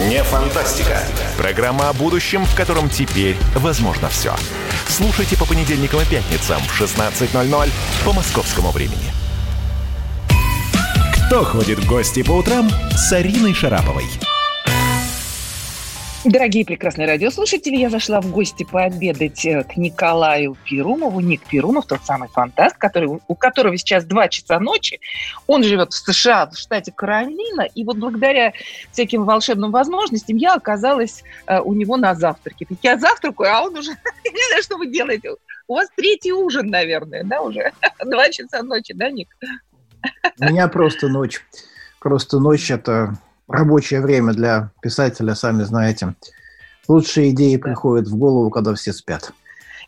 Не 0.07 0.23
фантастика. 0.23 1.03
Программа 1.37 1.89
о 1.89 1.93
будущем, 1.93 2.45
в 2.45 2.55
котором 2.55 2.89
теперь 2.89 3.35
возможно 3.55 4.07
все. 4.07 4.33
Слушайте 4.87 5.35
по 5.35 5.43
понедельникам 5.43 5.99
и 5.99 6.05
пятницам 6.05 6.61
в 6.61 6.81
16.00 6.81 7.69
по 8.05 8.13
московскому 8.13 8.71
времени. 8.71 9.11
Кто 11.27 11.43
ходит 11.43 11.79
в 11.79 11.85
гости 11.85 12.23
по 12.23 12.31
утрам 12.31 12.71
с 12.95 13.11
Ариной 13.11 13.53
Шараповой? 13.53 14.05
Дорогие 16.25 16.65
прекрасные 16.65 17.07
радиослушатели, 17.07 17.77
я 17.77 17.89
зашла 17.89 18.19
в 18.19 18.29
гости 18.29 18.67
пообедать 18.69 19.45
э, 19.45 19.63
к 19.63 19.77
Николаю 19.77 20.57
Перумову. 20.65 21.21
Ник 21.21 21.41
Перумов, 21.47 21.85
тот 21.85 22.01
самый 22.03 22.27
фантаст, 22.27 22.75
который, 22.77 23.21
у 23.25 23.35
которого 23.35 23.77
сейчас 23.77 24.03
2 24.03 24.27
часа 24.27 24.59
ночи. 24.59 24.99
Он 25.47 25.63
живет 25.63 25.93
в 25.93 25.95
США, 25.95 26.47
в 26.47 26.57
штате 26.57 26.91
Каролина. 26.93 27.61
И 27.73 27.85
вот 27.85 27.97
благодаря 27.97 28.51
всяким 28.91 29.23
волшебным 29.23 29.71
возможностям 29.71 30.35
я 30.35 30.55
оказалась 30.55 31.23
э, 31.47 31.61
у 31.61 31.73
него 31.73 31.95
на 31.95 32.13
завтраке. 32.15 32.65
Так 32.65 32.79
я 32.81 32.97
завтракаю, 32.97 33.55
а 33.55 33.61
он 33.61 33.77
уже... 33.77 33.91
Не 34.25 34.47
знаю, 34.49 34.63
что 34.63 34.75
вы 34.75 34.87
делаете. 34.87 35.35
У 35.69 35.75
вас 35.75 35.87
третий 35.95 36.33
ужин, 36.33 36.67
наверное, 36.67 37.23
да, 37.23 37.39
уже? 37.39 37.71
Два 38.05 38.29
часа 38.29 38.61
ночи, 38.61 38.93
да, 38.93 39.09
Ник? 39.09 39.29
У 40.37 40.43
меня 40.43 40.67
просто 40.67 41.07
ночь. 41.07 41.39
Просто 42.01 42.39
ночь– 42.39 42.69
это 42.71 43.17
рабочее 43.49 44.01
время 44.01 44.33
для 44.33 44.71
писателя, 44.81 45.35
сами 45.35 45.63
знаете. 45.63 46.15
Лучшие 46.87 47.31
идеи 47.31 47.57
приходят 47.57 48.07
в 48.07 48.15
голову, 48.15 48.49
когда 48.49 48.73
все 48.73 48.93
спят. 48.93 49.31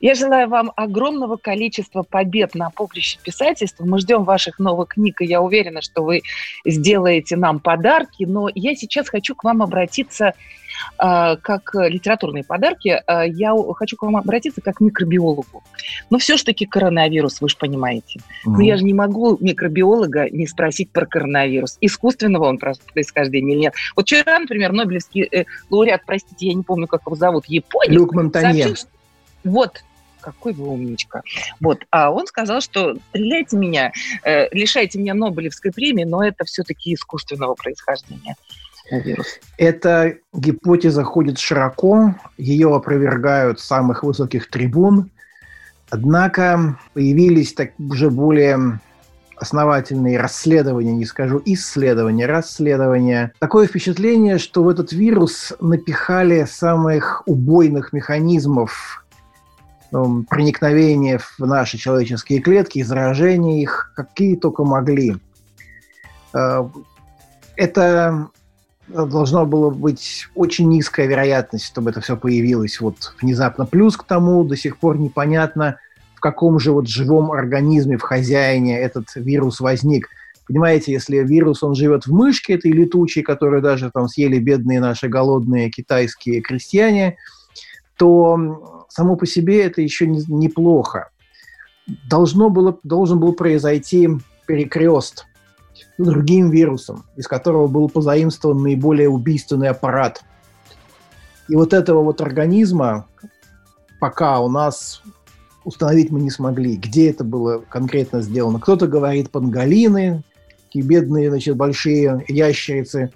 Я 0.01 0.15
желаю 0.15 0.49
вам 0.49 0.71
огромного 0.75 1.37
количества 1.37 2.01
побед 2.01 2.55
на 2.55 2.71
поприще 2.71 3.19
писательства. 3.23 3.85
Мы 3.85 3.99
ждем 3.99 4.23
ваших 4.23 4.57
новых 4.57 4.89
книг, 4.89 5.21
и 5.21 5.25
я 5.25 5.41
уверена, 5.41 5.83
что 5.83 6.03
вы 6.03 6.21
сделаете 6.65 7.37
нам 7.37 7.59
подарки. 7.59 8.23
Но 8.23 8.49
я 8.53 8.75
сейчас 8.75 9.09
хочу 9.09 9.35
к 9.35 9.43
вам 9.43 9.61
обратиться 9.61 10.33
как 10.97 11.73
литературные 11.73 12.43
подарки. 12.43 13.01
Э, 13.07 13.27
я 13.27 13.53
хочу 13.75 13.97
к 13.97 14.03
вам 14.03 14.17
обратиться 14.17 14.61
как 14.61 14.77
к 14.77 14.81
микробиологу. 14.81 15.63
Но 16.09 16.17
все-таки 16.17 16.65
коронавирус, 16.65 17.41
вы 17.41 17.49
же 17.49 17.57
понимаете. 17.57 18.19
Mm-hmm. 18.19 18.51
Но 18.51 18.61
я 18.61 18.77
же 18.77 18.83
не 18.83 18.93
могу 18.93 19.37
микробиолога 19.39 20.29
не 20.29 20.47
спросить 20.47 20.91
про 20.91 21.05
коронавирус. 21.05 21.77
Искусственного 21.81 22.45
он 22.45 22.57
происхождения 22.57 23.53
или 23.53 23.59
нет. 23.61 23.73
Вот 23.95 24.05
вчера, 24.05 24.39
например, 24.39 24.71
Нобелевский 24.71 25.23
э, 25.23 25.45
лауреат, 25.69 26.01
простите, 26.05 26.47
я 26.47 26.53
не 26.53 26.63
помню, 26.63 26.87
как 26.87 27.01
его 27.05 27.15
зовут, 27.15 27.45
Япония. 27.47 27.93
Люк 27.93 28.13
Монтанье. 28.13 28.63
Сообщил, 28.65 28.87
вот, 29.43 29.83
какой 30.21 30.53
вы 30.53 30.67
умничка. 30.67 31.23
Вот. 31.59 31.83
А 31.89 32.11
он 32.11 32.27
сказал, 32.27 32.61
что 32.61 32.95
стреляйте 33.09 33.57
меня, 33.57 33.91
э, 34.23 34.47
лишайте 34.51 34.99
меня 34.99 35.13
Нобелевской 35.13 35.71
премии, 35.71 36.03
но 36.03 36.23
это 36.23 36.45
все-таки 36.45 36.93
искусственного 36.93 37.55
происхождения. 37.55 38.35
Вирус. 38.99 39.39
Эта 39.57 40.15
гипотеза 40.33 41.03
ходит 41.03 41.39
широко, 41.39 42.15
ее 42.37 42.75
опровергают 42.75 43.59
с 43.59 43.65
самых 43.65 44.03
высоких 44.03 44.49
трибун, 44.49 45.11
однако 45.89 46.77
появились 46.93 47.53
так 47.53 47.71
уже 47.79 48.09
более 48.09 48.79
основательные 49.41 50.19
расследования, 50.19 50.93
не 50.93 51.05
скажу 51.05 51.41
исследования, 51.45 52.27
расследования. 52.27 53.33
Такое 53.39 53.67
впечатление, 53.67 54.37
что 54.37 54.63
в 54.63 54.69
этот 54.69 54.91
вирус 54.93 55.53
напихали 55.59 56.45
самых 56.45 57.23
убойных 57.25 57.91
механизмов 57.91 59.03
ну, 59.91 60.23
проникновение 60.23 61.19
в 61.19 61.39
наши 61.39 61.77
человеческие 61.77 62.39
клетки, 62.39 62.81
заражение 62.83 63.61
их, 63.61 63.91
какие 63.95 64.35
только 64.35 64.63
могли. 64.63 65.17
Э, 66.33 66.63
это 67.57 68.29
должно 68.91 69.45
было 69.45 69.69
быть 69.69 70.27
очень 70.35 70.69
низкая 70.69 71.07
вероятность, 71.07 71.65
чтобы 71.65 71.91
это 71.91 72.01
все 72.01 72.17
появилось 72.17 72.79
вот 72.79 73.13
внезапно. 73.21 73.65
Плюс 73.65 73.97
к 73.97 74.03
тому 74.03 74.43
до 74.43 74.55
сих 74.55 74.77
пор 74.77 74.97
непонятно, 74.97 75.77
в 76.15 76.19
каком 76.19 76.59
же 76.59 76.71
вот 76.71 76.87
живом 76.87 77.31
организме, 77.31 77.97
в 77.97 78.01
хозяине 78.01 78.79
этот 78.79 79.07
вирус 79.15 79.59
возник. 79.59 80.09
Понимаете, 80.47 80.91
если 80.91 81.17
вирус, 81.17 81.63
он 81.63 81.75
живет 81.75 82.05
в 82.05 82.13
мышке 82.13 82.53
этой 82.53 82.71
летучей, 82.71 83.23
которую 83.23 83.61
даже 83.61 83.89
там 83.91 84.07
съели 84.07 84.37
бедные 84.37 84.79
наши 84.79 85.07
голодные 85.07 85.69
китайские 85.69 86.41
крестьяне, 86.41 87.17
то 87.97 88.85
само 88.89 89.15
по 89.15 89.25
себе 89.25 89.63
это 89.63 89.81
еще 89.81 90.07
не, 90.07 90.23
неплохо. 90.27 91.09
Должно 92.09 92.49
было, 92.49 92.77
должен 92.83 93.19
был 93.19 93.33
произойти 93.33 94.09
перекрест 94.45 95.25
другим 95.97 96.49
вирусом, 96.49 97.05
из 97.15 97.27
которого 97.27 97.67
был 97.67 97.89
позаимствован 97.89 98.61
наиболее 98.63 99.09
убийственный 99.09 99.69
аппарат. 99.69 100.23
И 101.47 101.55
вот 101.55 101.73
этого 101.73 102.03
вот 102.03 102.21
организма 102.21 103.05
пока 103.99 104.39
у 104.39 104.49
нас 104.49 105.01
установить 105.63 106.11
мы 106.11 106.21
не 106.21 106.31
смогли, 106.31 106.75
где 106.75 107.09
это 107.09 107.23
было 107.23 107.63
конкретно 107.69 108.21
сделано. 108.21 108.59
Кто-то 108.59 108.87
говорит 108.87 109.29
панголины, 109.29 110.23
такие 110.65 110.83
бедные, 110.85 111.29
значит, 111.29 111.55
большие 111.55 112.23
ящерицы, 112.27 113.11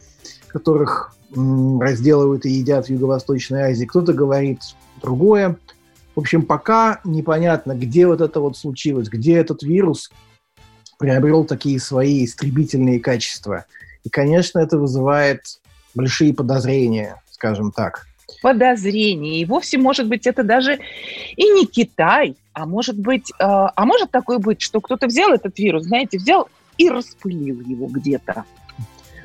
которых 0.47 1.15
разделывают 1.33 2.45
и 2.45 2.51
едят 2.51 2.85
в 2.85 2.89
Юго-Восточной 2.89 3.71
Азии. 3.71 3.85
Кто-то 3.85 4.13
говорит 4.13 4.59
другое. 5.01 5.57
В 6.15 6.19
общем, 6.19 6.43
пока 6.43 7.01
непонятно, 7.03 7.75
где 7.75 8.07
вот 8.07 8.21
это 8.21 8.39
вот 8.39 8.57
случилось, 8.57 9.09
где 9.09 9.35
этот 9.35 9.63
вирус 9.63 10.11
приобрел 10.97 11.45
такие 11.45 11.79
свои 11.79 12.25
истребительные 12.25 12.99
качества. 12.99 13.65
И, 14.03 14.09
конечно, 14.09 14.59
это 14.59 14.77
вызывает 14.77 15.59
большие 15.93 16.33
подозрения, 16.33 17.21
скажем 17.31 17.71
так. 17.71 18.07
Подозрения. 18.41 19.41
И 19.41 19.45
вовсе, 19.45 19.77
может 19.77 20.07
быть, 20.07 20.27
это 20.27 20.43
даже 20.43 20.79
и 21.35 21.49
не 21.49 21.65
Китай, 21.65 22.35
а 22.53 22.65
может 22.65 22.97
быть, 22.97 23.31
э, 23.31 23.33
а 23.39 23.85
может 23.85 24.11
такое 24.11 24.39
быть, 24.39 24.61
что 24.61 24.81
кто-то 24.81 25.07
взял 25.07 25.31
этот 25.31 25.57
вирус, 25.59 25.83
знаете, 25.83 26.17
взял 26.17 26.47
и 26.77 26.89
распылил 26.89 27.61
его 27.61 27.87
где-то. 27.87 28.45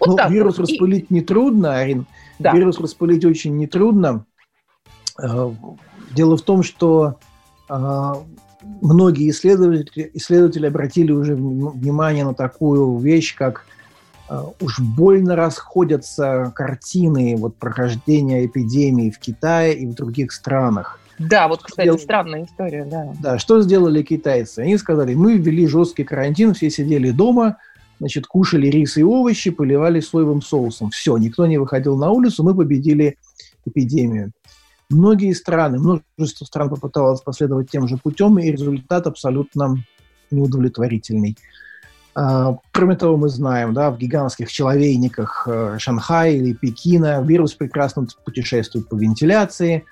Вот 0.01 0.19
ну, 0.19 0.31
вирус 0.31 0.59
вот. 0.59 0.69
распылить 0.69 1.07
и... 1.11 1.15
нетрудно, 1.15 1.79
Арин. 1.79 2.07
Да. 2.39 2.53
Вирус 2.55 2.79
распылить 2.79 3.25
очень 3.25 3.57
нетрудно. 3.59 4.25
Э, 5.23 5.51
дело 6.15 6.37
в 6.37 6.43
том, 6.43 6.63
что 6.63 7.19
многие 8.81 9.31
исследователи, 9.31 10.11
исследователи 10.15 10.67
обратили 10.67 11.13
уже 11.13 11.35
внимание 11.35 12.25
на 12.25 12.35
такую 12.35 12.99
вещь, 12.99 13.35
как 13.37 13.67
э, 14.29 14.43
уж 14.61 14.81
больно 14.81 15.37
расходятся 15.37 16.53
картины 16.55 17.37
вот, 17.37 17.57
прохождения 17.57 18.45
эпидемии 18.45 19.11
в 19.11 19.19
Китае 19.19 19.75
и 19.77 19.87
в 19.87 19.95
других 19.95 20.33
странах. 20.33 20.99
Да, 21.19 21.49
вот, 21.49 21.63
кстати, 21.63 21.87
Дел... 21.87 21.99
странная 21.99 22.45
история, 22.45 22.87
да. 22.91 23.13
Да, 23.21 23.39
что 23.39 23.61
сделали 23.61 24.03
китайцы? 24.03 24.61
Они 24.61 24.79
сказали, 24.79 25.15
мы 25.15 25.37
ввели 25.37 25.67
жесткий 25.67 26.05
карантин, 26.05 26.55
все 26.55 26.71
сидели 26.71 27.11
дома, 27.11 27.59
значит, 27.99 28.27
кушали 28.27 28.69
рис 28.69 28.97
и 28.97 29.05
овощи, 29.05 29.51
поливали 29.51 30.01
соевым 30.01 30.41
соусом. 30.41 30.91
Все, 30.91 31.19
никто 31.19 31.47
не 31.47 31.59
выходил 31.59 31.99
на 31.99 32.11
улицу, 32.11 32.43
мы 32.43 32.55
победили 32.55 33.19
эпидемию. 33.67 34.33
Многие 34.91 35.33
страны, 35.33 35.79
множество 35.79 36.45
стран 36.45 36.69
попыталось 36.69 37.21
последовать 37.21 37.71
тем 37.71 37.87
же 37.87 37.97
путем, 37.97 38.39
и 38.39 38.51
результат 38.51 39.07
абсолютно 39.07 39.77
неудовлетворительный. 40.33 41.37
А, 42.15 42.57
кроме 42.73 42.97
того, 42.97 43.17
мы 43.17 43.29
знаем, 43.29 43.73
да, 43.73 43.93
в 43.93 43.99
гигантских 43.99 44.51
человейниках 44.51 45.47
э, 45.47 45.77
Шанхая 45.79 46.33
или 46.33 46.55
Пекина 46.55 47.23
вирус 47.23 47.55
прекрасно 47.55 48.07
путешествует 48.25 48.89
по 48.89 48.97
вентиляции. 48.97 49.85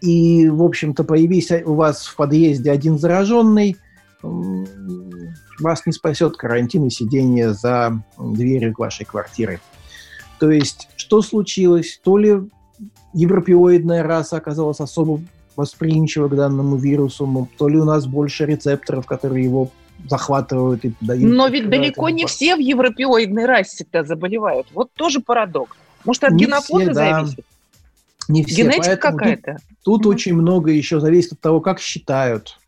И, 0.00 0.48
в 0.48 0.62
общем-то, 0.62 1.04
появись 1.04 1.52
у 1.64 1.74
вас 1.74 2.06
в 2.06 2.16
подъезде 2.16 2.72
один 2.72 2.98
зараженный, 2.98 3.76
вас 5.60 5.86
не 5.86 5.92
спасет 5.92 6.36
карантин 6.36 6.86
и 6.86 6.90
сидение 6.90 7.54
за 7.54 8.02
дверью 8.18 8.74
вашей 8.76 9.06
квартиры. 9.06 9.60
То 10.40 10.50
есть, 10.50 10.88
что 10.96 11.22
случилось? 11.22 12.00
То 12.02 12.18
ли 12.18 12.40
европеоидная 13.12 14.02
раса 14.02 14.36
оказалась 14.36 14.80
особо 14.80 15.20
восприимчива 15.56 16.28
к 16.28 16.36
данному 16.36 16.76
вирусу, 16.76 17.48
то 17.56 17.68
ли 17.68 17.78
у 17.78 17.84
нас 17.84 18.06
больше 18.06 18.44
рецепторов, 18.44 19.06
которые 19.06 19.44
его 19.44 19.70
захватывают 20.08 20.84
и 20.84 20.92
дают. 21.00 21.32
Но 21.32 21.48
ведь 21.48 21.70
далеко 21.70 22.08
не 22.10 22.26
все 22.26 22.56
в 22.56 22.58
европеоидной 22.58 23.46
расе-то 23.46 24.04
заболевают. 24.04 24.66
Вот 24.74 24.90
тоже 24.94 25.20
парадокс. 25.20 25.76
Может, 26.04 26.24
от 26.24 26.32
не 26.32 26.44
генопода 26.44 26.84
все, 26.84 26.94
да. 26.94 27.20
зависит? 27.20 27.44
Не 28.28 28.44
все. 28.44 28.62
Генетика 28.62 28.96
какая-то. 28.96 29.58
Тут, 29.82 30.02
тут 30.02 30.06
угу. 30.06 30.08
очень 30.10 30.34
много 30.34 30.70
еще 30.70 31.00
зависит 31.00 31.32
от 31.32 31.40
того, 31.40 31.60
как 31.60 31.80
считают. 31.80 32.58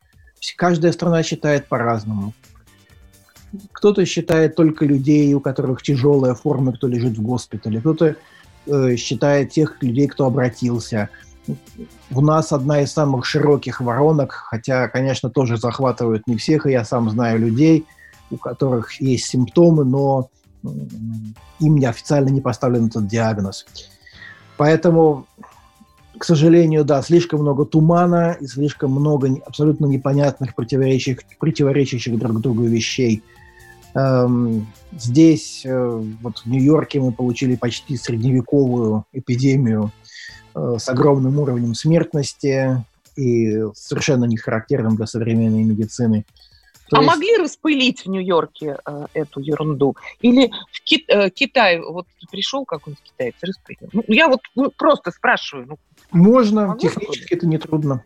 Каждая 0.56 0.92
страна 0.92 1.22
считает 1.22 1.66
по-разному. 1.66 2.32
Кто-то 3.72 4.04
считает 4.04 4.54
только 4.54 4.84
людей, 4.84 5.32
у 5.34 5.40
которых 5.40 5.82
тяжелая 5.82 6.34
форма, 6.34 6.72
кто 6.72 6.88
лежит 6.88 7.16
в 7.16 7.22
госпитале. 7.22 7.80
Кто-то 7.80 8.16
э, 8.66 8.96
считает 8.96 9.50
тех 9.50 9.82
людей, 9.82 10.08
кто 10.08 10.26
обратился. 10.26 11.08
У 12.10 12.20
нас 12.20 12.52
одна 12.52 12.82
из 12.82 12.92
самых 12.92 13.24
широких 13.24 13.80
воронок, 13.80 14.32
хотя, 14.32 14.88
конечно, 14.88 15.30
тоже 15.30 15.56
захватывают 15.56 16.26
не 16.26 16.36
всех, 16.36 16.66
и 16.66 16.72
я 16.72 16.84
сам 16.84 17.08
знаю 17.10 17.38
людей, 17.38 17.86
у 18.30 18.36
которых 18.36 19.00
есть 19.00 19.26
симптомы, 19.26 19.84
но 19.84 20.28
им 21.60 21.76
неофициально 21.76 22.28
не 22.28 22.40
поставлен 22.40 22.86
этот 22.86 23.06
диагноз. 23.06 23.66
Поэтому, 24.56 25.26
к 26.18 26.24
сожалению, 26.24 26.84
да, 26.84 27.02
слишком 27.02 27.40
много 27.40 27.64
тумана 27.64 28.36
и 28.40 28.46
слишком 28.46 28.92
много 28.92 29.36
абсолютно 29.46 29.86
непонятных, 29.86 30.54
противоречащих, 30.54 31.20
противоречащих 31.38 32.18
друг 32.18 32.40
другу 32.40 32.64
вещей. 32.64 33.22
Эм, 33.96 34.66
здесь, 34.92 35.62
э, 35.64 36.02
вот 36.20 36.38
в 36.38 36.46
Нью-Йорке, 36.46 37.00
мы 37.00 37.12
получили 37.12 37.56
почти 37.56 37.96
средневековую 37.96 39.04
эпидемию 39.12 39.90
Э, 40.56 40.76
с 40.78 40.88
огромным 40.88 41.38
уровнем 41.38 41.74
смертности 41.74 42.82
и 43.14 43.62
совершенно 43.74 44.24
не 44.24 44.38
характерным 44.38 44.96
для 44.96 45.06
современной 45.06 45.62
медицины. 45.64 46.24
То 46.88 46.96
а 46.96 47.02
есть... 47.02 47.12
могли 47.12 47.36
распылить 47.36 48.06
в 48.06 48.06
Нью-Йорке 48.06 48.78
э, 48.86 49.06
эту 49.12 49.40
ерунду? 49.40 49.96
Или 50.20 50.50
в 50.72 50.80
Ки- 50.82 51.04
э, 51.08 51.28
Китай, 51.28 51.80
вот 51.80 52.06
пришел 52.30 52.64
какой-нибудь 52.64 53.02
китаец, 53.04 53.34
распылил? 53.42 53.90
Ну, 53.92 54.02
я 54.08 54.28
вот 54.28 54.40
ну, 54.54 54.70
просто 54.70 55.10
спрашиваю. 55.10 55.66
Ну, 55.68 55.78
Можно, 56.12 56.74
технически 56.80 57.34
это 57.34 57.46
нетрудно. 57.46 58.02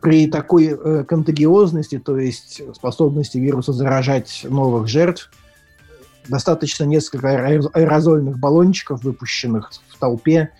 При 0.00 0.26
такой 0.28 0.66
э, 0.66 1.04
контагиозности, 1.04 1.98
то 1.98 2.18
есть 2.18 2.62
способности 2.74 3.38
вируса 3.38 3.72
заражать 3.72 4.46
новых 4.48 4.86
жертв, 4.88 5.30
достаточно 6.28 6.84
несколько 6.84 7.28
аэрозольных 7.28 8.38
баллончиков, 8.38 9.02
выпущенных 9.02 9.70
в 9.88 9.98
толпе, 9.98 10.50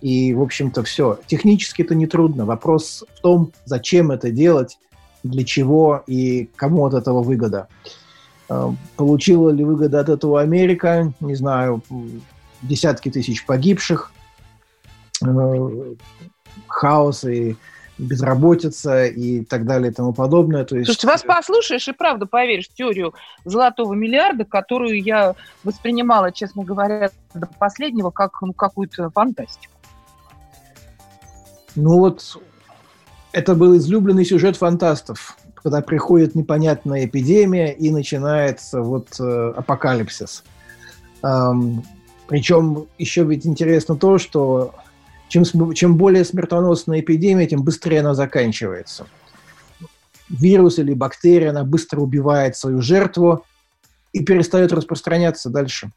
и, 0.00 0.32
в 0.32 0.42
общем-то, 0.42 0.82
все. 0.84 1.18
Технически 1.26 1.82
это 1.82 1.94
нетрудно. 1.94 2.44
Вопрос 2.46 3.04
в 3.16 3.20
том, 3.20 3.52
зачем 3.64 4.10
это 4.10 4.30
делать, 4.30 4.78
для 5.24 5.44
чего 5.44 6.04
и 6.06 6.48
кому 6.56 6.86
от 6.86 6.94
этого 6.94 7.22
выгода. 7.22 7.68
Э, 8.48 8.70
получила 8.96 9.50
ли 9.50 9.64
выгода 9.64 10.00
от 10.00 10.08
этого 10.08 10.40
Америка? 10.40 11.12
Не 11.20 11.34
знаю, 11.34 11.82
десятки 12.62 13.10
тысяч 13.10 13.44
погибших, 13.44 14.12
э, 15.24 15.94
хаос 16.68 17.24
и 17.24 17.56
безработица 17.98 19.06
и 19.06 19.44
так 19.44 19.66
далее 19.66 19.90
и 19.90 19.94
тому 19.94 20.12
подобное. 20.12 20.64
То 20.64 20.76
есть... 20.76 20.86
Слушайте, 20.86 21.06
вас 21.08 21.22
послушаешь 21.22 21.88
и 21.88 21.92
правда 21.92 22.26
поверишь 22.26 22.68
в 22.68 22.74
теорию 22.74 23.14
золотого 23.44 23.94
миллиарда, 23.94 24.44
которую 24.44 25.02
я 25.02 25.34
воспринимала, 25.64 26.32
честно 26.32 26.64
говоря, 26.64 27.10
до 27.34 27.46
последнего 27.58 28.10
как 28.10 28.40
ну, 28.42 28.52
какую-то 28.52 29.10
фантастику. 29.10 29.72
Ну 31.74 31.98
вот, 31.98 32.38
это 33.32 33.54
был 33.54 33.76
излюбленный 33.76 34.24
сюжет 34.24 34.56
фантастов, 34.56 35.36
когда 35.54 35.80
приходит 35.80 36.34
непонятная 36.34 37.04
эпидемия 37.04 37.72
и 37.72 37.90
начинается 37.90 38.80
вот 38.80 39.08
э, 39.20 39.52
апокалипсис. 39.56 40.44
Эм, 41.22 41.84
причем 42.26 42.86
еще 42.98 43.24
ведь 43.24 43.46
интересно 43.46 43.96
то, 43.96 44.18
что 44.18 44.74
чем, 45.28 45.44
чем 45.74 45.96
более 45.96 46.24
смертоносная 46.24 47.00
эпидемия, 47.00 47.46
тем 47.46 47.62
быстрее 47.62 48.00
она 48.00 48.14
заканчивается. 48.14 49.06
Вирус 50.28 50.78
или 50.78 50.92
бактерия, 50.92 51.50
она 51.50 51.64
быстро 51.64 52.00
убивает 52.00 52.56
свою 52.56 52.82
жертву 52.82 53.44
и 54.12 54.24
перестает 54.24 54.72
распространяться 54.72 55.50
дальше 55.50 55.90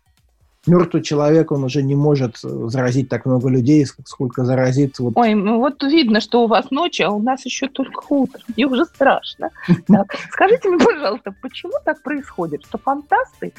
мертвый 0.68 1.02
человек, 1.02 1.52
он 1.52 1.64
уже 1.64 1.82
не 1.82 1.96
может 1.96 2.38
э, 2.44 2.68
заразить 2.68 3.10
так 3.10 3.26
много 3.26 3.50
людей, 3.50 3.86
сколько 4.06 4.44
заразит. 4.44 5.00
Вот. 5.00 5.14
Ой, 5.16 5.34
ну 5.34 5.58
вот 5.58 5.82
видно, 5.84 6.22
что 6.22 6.44
у 6.44 6.48
вас 6.48 6.70
ночь, 6.72 7.02
а 7.02 7.10
у 7.10 7.22
нас 7.22 7.46
еще 7.46 7.68
только 7.68 8.04
утро. 8.10 8.42
И 8.56 8.66
уже 8.66 8.86
страшно. 8.86 9.50
Скажите 10.30 10.70
мне, 10.70 10.84
пожалуйста, 10.84 11.34
почему 11.42 11.74
так 11.84 12.02
происходит, 12.04 12.64
что 12.66 12.78
фантасты 12.78 13.54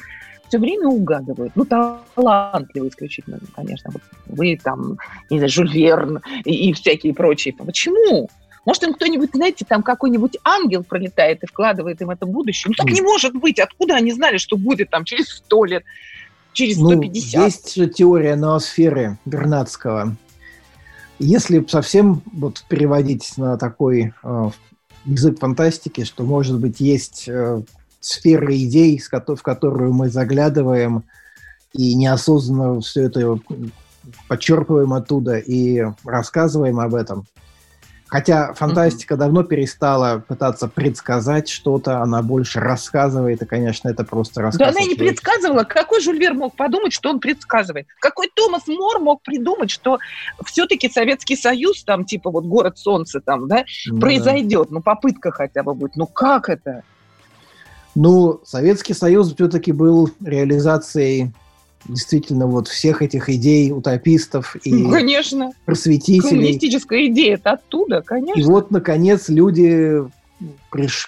все 0.53 0.59
время 0.59 0.87
угадывают. 0.87 1.53
Ну, 1.55 1.65
талантливые 1.65 2.91
исключительно, 2.91 3.39
конечно. 3.55 3.89
Вот 3.91 4.03
вы 4.27 4.59
там, 4.63 4.99
не 5.31 5.39
знаю, 5.39 5.49
Жюль 5.49 5.73
Верн 5.73 6.21
и, 6.45 6.69
и 6.69 6.73
всякие 6.73 7.15
прочие. 7.15 7.55
Почему? 7.55 8.29
Может, 8.63 8.83
им 8.83 8.93
кто-нибудь, 8.93 9.31
знаете, 9.33 9.65
там 9.67 9.81
какой-нибудь 9.81 10.37
ангел 10.43 10.83
пролетает 10.83 11.43
и 11.43 11.47
вкладывает 11.47 11.99
им 12.03 12.11
это 12.11 12.27
будущее? 12.27 12.69
Ну, 12.69 12.75
так 12.75 12.93
не 12.93 13.01
может 13.01 13.33
быть. 13.33 13.59
Откуда 13.59 13.95
они 13.95 14.11
знали, 14.11 14.37
что 14.37 14.55
будет 14.55 14.91
там 14.91 15.05
через 15.05 15.29
сто 15.29 15.65
лет? 15.65 15.83
через 16.51 16.75
150. 16.75 17.39
Ну, 17.39 17.45
есть 17.45 17.75
же 17.75 17.87
теория 17.87 18.35
ноосферы 18.35 19.17
Бернацкого. 19.25 20.15
Если 21.17 21.65
совсем 21.67 22.21
вот 22.31 22.63
переводить 22.69 23.37
на 23.37 23.57
такой 23.57 24.13
э, 24.23 24.49
язык 25.05 25.39
фантастики, 25.39 26.03
что, 26.03 26.23
может 26.23 26.59
быть, 26.59 26.79
есть 26.79 27.27
э, 27.27 27.63
сфера 28.05 28.55
идей, 28.55 28.99
в 28.99 29.41
которую 29.41 29.93
мы 29.93 30.09
заглядываем 30.09 31.03
и 31.73 31.95
неосознанно 31.95 32.81
все 32.81 33.03
это 33.03 33.39
подчерпываем 34.27 34.93
оттуда 34.93 35.37
и 35.37 35.85
рассказываем 36.03 36.79
об 36.79 36.95
этом. 36.95 37.25
Хотя 38.13 38.53
фантастика 38.53 39.15
mm-hmm. 39.15 39.17
давно 39.17 39.43
перестала 39.43 40.19
пытаться 40.19 40.67
предсказать 40.67 41.49
что-то, 41.49 41.99
она 42.03 42.21
больше 42.21 42.59
рассказывает, 42.59 43.41
и, 43.41 43.45
конечно, 43.47 43.89
это 43.89 44.03
просто 44.03 44.43
рассказ. 44.43 44.59
Да 44.59 44.69
она 44.69 44.85
и 44.85 44.89
не 44.89 44.93
предсказывала. 44.93 45.63
Какой 45.63 45.99
Жюль 45.99 46.19
Верн 46.19 46.37
мог 46.37 46.55
подумать, 46.55 46.93
что 46.93 47.09
он 47.09 47.19
предсказывает? 47.19 47.87
Какой 47.99 48.29
Томас 48.35 48.67
Мор 48.67 48.99
мог 48.99 49.23
придумать, 49.23 49.71
что 49.71 49.97
все-таки 50.45 50.89
Советский 50.89 51.35
Союз, 51.35 51.83
там, 51.83 52.05
типа, 52.05 52.29
вот 52.29 52.45
город 52.45 52.77
солнца, 52.77 53.19
там, 53.19 53.47
да, 53.47 53.65
ну, 53.87 53.99
произойдет? 53.99 54.67
Да. 54.69 54.75
Ну, 54.75 54.81
попытка 54.83 55.31
хотя 55.31 55.63
бы 55.63 55.73
будет. 55.73 55.95
Ну, 55.95 56.05
как 56.05 56.49
это? 56.49 56.83
Ну, 57.95 58.41
Советский 58.43 58.93
Союз 58.93 59.33
все-таки 59.33 59.71
был 59.71 60.09
реализацией 60.23 61.31
действительно 61.85 62.47
вот 62.47 62.67
всех 62.67 63.01
этих 63.01 63.29
идей 63.29 63.71
утопистов 63.71 64.55
и 64.63 64.73
ну, 64.73 64.91
конечно. 64.91 65.51
просветителей. 65.65 66.29
Коммунистическая 66.29 67.07
идея 67.07 67.35
это 67.35 67.51
оттуда, 67.51 68.01
конечно. 68.01 68.39
И 68.39 68.43
вот, 68.43 68.71
наконец, 68.71 69.27
люди, 69.29 70.01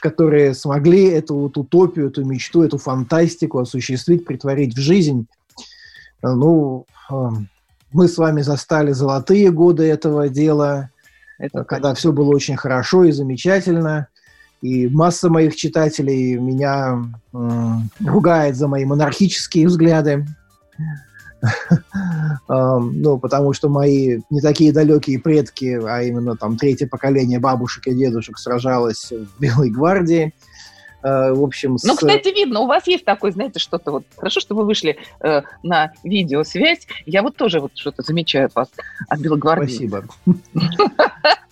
которые 0.02 0.54
смогли 0.54 1.06
эту 1.06 1.36
вот 1.36 1.58
утопию, 1.58 2.08
эту 2.08 2.26
мечту, 2.26 2.64
эту 2.64 2.78
фантастику 2.78 3.60
осуществить, 3.60 4.26
притворить 4.26 4.76
в 4.76 4.80
жизнь. 4.80 5.28
Ну, 6.22 6.86
эм, 7.10 7.48
мы 7.92 8.08
с 8.08 8.18
вами 8.18 8.42
застали 8.42 8.92
золотые 8.92 9.52
годы 9.52 9.84
этого 9.84 10.28
дела, 10.28 10.90
это 11.38 11.64
когда 11.64 11.94
все 11.94 12.12
было 12.12 12.34
очень 12.34 12.56
хорошо 12.56 13.04
и 13.04 13.12
замечательно. 13.12 14.08
И 14.66 14.88
масса 14.90 15.30
моих 15.30 15.56
читателей 15.56 16.38
меня 16.40 17.04
э, 17.34 17.38
ругает 18.04 18.56
за 18.56 18.68
мои 18.68 18.84
монархические 18.84 19.68
взгляды. 19.68 20.26
Ну, 22.48 23.20
потому 23.20 23.54
что 23.54 23.70
мои 23.70 24.20
не 24.32 24.42
такие 24.42 24.74
далекие 24.74 25.20
предки, 25.20 25.80
а 25.86 26.02
именно 26.02 26.36
там 26.36 26.58
третье 26.58 26.88
поколение 26.88 27.40
бабушек 27.40 27.86
и 27.86 27.94
дедушек 27.94 28.40
сражалось 28.40 29.12
в 29.12 29.40
Белой 29.40 29.70
гвардии. 29.70 30.34
Э, 31.04 31.34
в 31.34 31.44
общем, 31.44 31.78
Ну, 31.84 31.96
кстати, 31.96 32.34
видно, 32.34 32.62
у 32.62 32.66
вас 32.66 32.88
есть 32.88 33.06
такой, 33.06 33.32
знаете, 33.32 33.60
что-то 33.60 33.92
вот... 33.92 34.06
Хорошо, 34.18 34.40
что 34.40 34.56
вы 34.56 34.66
вышли 34.66 34.98
э, 35.22 35.44
на 35.62 35.92
видеосвязь. 36.04 36.88
Я 37.06 37.22
вот 37.22 37.36
тоже 37.36 37.60
вот 37.60 37.74
что-то 37.76 38.02
замечаю 38.02 38.48
от 38.48 38.56
вас, 38.56 38.70
от 39.08 39.20
Белогвардии. 39.20 39.68
Спасибо. 39.68 40.06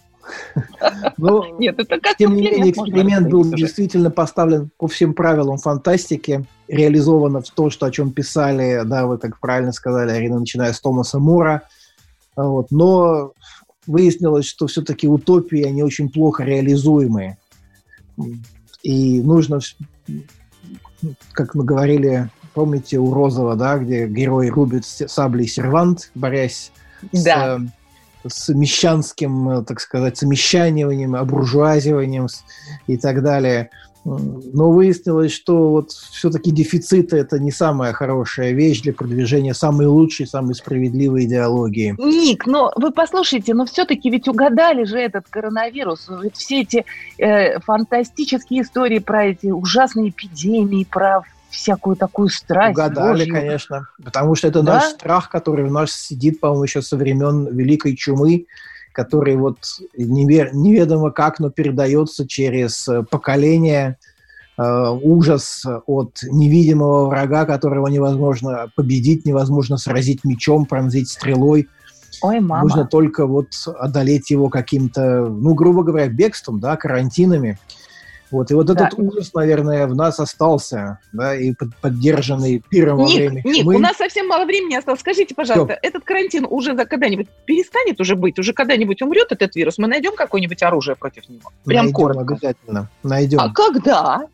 Но, 1.18 1.46
Нет, 1.60 1.80
это 1.80 2.00
как 2.00 2.18
тем 2.18 2.36
не 2.36 2.42
менее, 2.44 2.72
эксперимент 2.72 3.30
был 3.30 3.44
действительно 3.46 4.12
поставлен 4.12 4.70
по 4.78 4.88
всем 4.88 5.14
правилам 5.14 5.58
фантастики, 5.58 6.46
реализовано 6.68 7.42
в 7.42 7.50
то, 7.50 7.70
что, 7.70 7.86
о 7.86 7.92
чем 7.92 8.12
писали, 8.12 8.82
да, 8.86 9.06
вы 9.06 9.18
так 9.18 9.40
правильно 9.40 9.72
сказали, 9.72 10.12
Арина, 10.12 10.40
начиная 10.40 10.74
с 10.74 10.80
Томаса 10.82 11.20
Мура. 11.20 11.64
А 12.36 12.44
Вот. 12.44 12.72
Но 12.72 13.34
выяснилось, 13.88 14.46
что 14.46 14.68
все-таки 14.68 15.08
утопии, 15.08 15.64
они 15.64 15.84
очень 15.84 16.10
плохо 16.10 16.44
реализуемые. 16.44 17.38
И 18.82 19.22
нужно, 19.22 19.60
как 21.32 21.56
мы 21.56 21.64
говорили, 21.64 22.30
помните, 22.54 22.98
у 22.98 23.14
Розова, 23.14 23.56
да, 23.56 23.78
где 23.78 24.08
герой 24.08 24.50
рубит 24.50 24.86
саблей 24.86 25.48
сервант, 25.48 26.12
борясь 26.16 26.72
Да. 27.12 27.60
с, 27.60 27.62
э, 27.62 27.68
с 28.28 28.50
мещанским, 28.50 29.50
э, 29.50 29.64
так 29.64 29.80
сказать, 29.80 30.18
замещанием, 30.18 31.16
обуржуазиванием 31.16 32.28
и 32.88 32.98
так 32.98 33.22
далее. 33.24 33.70
Но 34.06 34.72
выяснилось, 34.72 35.32
что 35.32 35.70
вот 35.70 35.92
все-таки 35.92 36.52
дефициты– 36.52 37.18
это 37.18 37.40
не 37.40 37.52
самая 37.52 37.94
хорошая 37.94 38.52
вещь 38.52 38.82
для 38.82 38.92
продвижения 38.92 39.54
самой 39.54 39.88
лучшей, 39.88 40.28
самой 40.28 40.56
справедливой 40.56 41.24
идеологии. 41.24 41.96
Ник, 41.98 42.46
но 42.46 42.74
вы 42.76 42.92
послушайте, 42.92 43.54
но 43.54 43.66
все-таки 43.66 44.10
ведь 44.10 44.28
угадали 44.28 44.84
же 44.84 44.98
этот 44.98 45.28
коронавирус. 45.30 46.10
Ведь 46.22 46.36
все 46.36 46.62
эти 46.62 46.86
э, 47.18 47.60
фантастические 47.62 48.64
истории 48.64 49.00
про 49.00 49.28
эти 49.28 49.48
ужасные 49.48 50.10
эпидемии, 50.10 50.84
про 50.84 51.24
всякую 51.54 51.96
такую 51.96 52.30
страсть. 52.30 52.78
Угадали, 52.78 53.20
Божью. 53.26 53.34
конечно, 53.34 53.88
потому 54.04 54.36
что 54.36 54.48
это 54.48 54.62
Да? 54.64 54.74
наш 54.76 54.84
страх, 54.86 55.30
который 55.30 55.66
в 55.66 55.72
нас 55.72 55.92
сидит, 55.92 56.40
по-моему, 56.40 56.64
еще 56.64 56.82
со 56.82 56.98
времен 56.98 57.48
Великой 57.56 57.96
Чумы, 57.96 58.48
который 58.92 59.36
вот 59.36 59.58
неве- 59.98 60.50
неведомо 60.52 61.12
как, 61.12 61.40
но 61.40 61.50
передается 61.50 62.28
через 62.28 62.88
э, 62.88 63.04
поколение 63.10 63.98
э, 64.58 64.90
ужас 65.02 65.64
от 65.88 66.20
невидимого 66.24 67.08
врага, 67.08 67.46
которого 67.46 67.88
невозможно 67.88 68.72
победить, 68.76 69.26
невозможно 69.26 69.78
сразить 69.78 70.24
мечом, 70.24 70.66
пронзить 70.66 71.10
стрелой. 71.10 71.68
Ой, 72.22 72.40
мама. 72.40 72.64
Нужно 72.64 72.86
только 72.86 73.26
вот 73.26 73.48
одолеть 73.80 74.30
его 74.30 74.50
каким-то, 74.50 75.28
ну, 75.28 75.54
грубо 75.56 75.84
говоря, 75.84 76.08
бегством, 76.08 76.60
да, 76.60 76.78
карантинами. 76.78 77.58
Вот, 78.34 78.50
и 78.50 78.56
вот 78.56 78.66
Да. 78.66 78.74
этот 78.88 78.98
ужас, 78.98 79.32
наверное, 79.36 79.86
в 79.86 79.94
нас 79.96 80.20
остался, 80.20 80.98
да, 81.12 81.36
и 81.36 81.54
под- 81.54 81.76
поддержанный 81.78 82.64
пиром 82.68 82.98
во 82.98 83.06
время 83.06 83.30
Ник, 83.36 83.46
Ник, 83.46 83.56
чумы. 83.58 83.76
у 83.76 83.80
нас 83.80 83.96
совсем 83.98 84.28
мало 84.28 84.46
времени 84.46 84.76
осталось. 84.76 85.02
Скажите, 85.02 85.36
пожалуйста, 85.36 85.78
этот 85.84 86.04
карантин 86.04 86.48
уже 86.50 86.76
когда-нибудь 86.76 87.28
перестанет 87.46 88.02
уже 88.02 88.16
быть? 88.16 88.40
Уже 88.40 88.54
когда-нибудь 88.54 89.04
умрет 89.04 89.28
этот 89.32 89.56
вирус? 89.56 89.78
Мы 89.78 89.88
найдем 89.88 90.16
какое-нибудь 90.16 90.64
оружие 90.64 90.96
против 90.96 91.30
него? 91.30 91.52
Прям 91.64 91.86
Найдем 91.86 91.94
коротко. 91.94 92.22
обязательно, 92.34 92.90
найдем. 93.04 93.40
А 93.40 93.54
когда? 93.54 94.26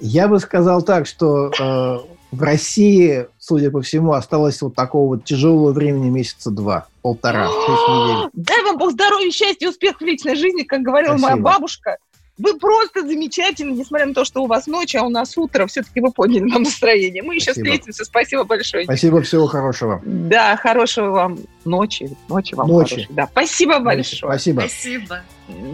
Я 0.00 0.28
бы 0.28 0.38
сказал 0.38 0.82
так, 0.82 1.06
что 1.06 1.50
э, 1.58 1.98
в 2.30 2.42
России, 2.42 3.26
судя 3.38 3.70
по 3.70 3.80
всему, 3.80 4.12
осталось 4.12 4.60
вот 4.60 4.74
такого 4.74 5.16
вот 5.16 5.24
тяжелого 5.24 5.72
времени 5.72 6.10
месяца 6.10 6.50
два, 6.50 6.88
полтора, 7.00 7.46
шесть 7.46 7.88
недель. 7.88 8.30
Дай 8.34 8.62
вам 8.64 8.76
Бог 8.76 8.92
здоровья, 8.92 9.30
счастья, 9.30 9.70
успех 9.70 9.96
в 9.98 10.04
личной 10.04 10.34
жизни, 10.34 10.64
как 10.64 10.82
говорила 10.82 11.12
моя 11.12 11.28
Спасибо. 11.36 11.50
бабушка. 11.50 11.96
Вы 12.36 12.58
просто 12.58 13.02
замечательны, 13.02 13.72
несмотря 13.72 14.06
на 14.06 14.14
то, 14.14 14.24
что 14.24 14.42
у 14.42 14.46
вас 14.46 14.66
ночь, 14.66 14.96
а 14.96 15.04
у 15.04 15.08
нас 15.08 15.38
утро. 15.38 15.66
Все-таки 15.66 16.00
вы 16.00 16.10
подняли 16.10 16.42
нам 16.42 16.62
настроение. 16.62 17.22
Мы 17.22 17.36
еще 17.36 17.52
Спасибо. 17.52 17.64
встретимся. 17.66 18.04
Спасибо 18.04 18.44
большое. 18.44 18.84
Спасибо, 18.84 19.22
всего 19.22 19.46
хорошего. 19.46 20.02
Да, 20.04 20.56
хорошего 20.56 21.10
вам 21.10 21.38
ночи. 21.64 22.10
Ночи 22.28 22.54
вам 22.54 22.68
Ночи. 22.68 22.90
хорошей. 22.94 23.14
Да, 23.14 23.28
спасибо 23.30 23.78
большое. 23.78 24.32
Спасибо. 24.32 24.60
Спасибо. 24.62 25.22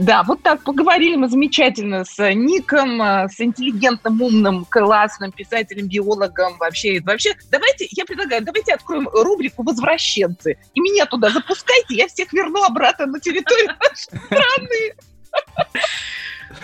Да, 0.01 0.23
вот 0.25 0.42
так 0.42 0.62
поговорили 0.62 1.16
мы 1.16 1.29
замечательно 1.29 2.05
с 2.05 2.18
Ником, 2.35 3.01
э, 3.01 3.29
с 3.29 3.40
интеллигентным, 3.40 4.20
умным, 4.20 4.66
классным 4.68 5.33
писателем, 5.33 5.88
биологом. 5.88 6.59
Вообще, 6.59 7.01
вообще, 7.01 7.35
давайте, 7.51 7.87
я 7.92 8.05
предлагаю, 8.05 8.44
давайте 8.44 8.75
откроем 8.75 9.09
рубрику 9.09 9.62
«Возвращенцы». 9.62 10.59
И 10.75 10.81
меня 10.81 11.07
туда 11.07 11.31
запускайте, 11.31 11.94
я 11.94 12.09
всех 12.09 12.33
верну 12.33 12.64
обратно 12.64 13.07
на 13.07 13.20
территорию 13.20 13.68
нашей 13.81 14.27
страны. 14.27 14.94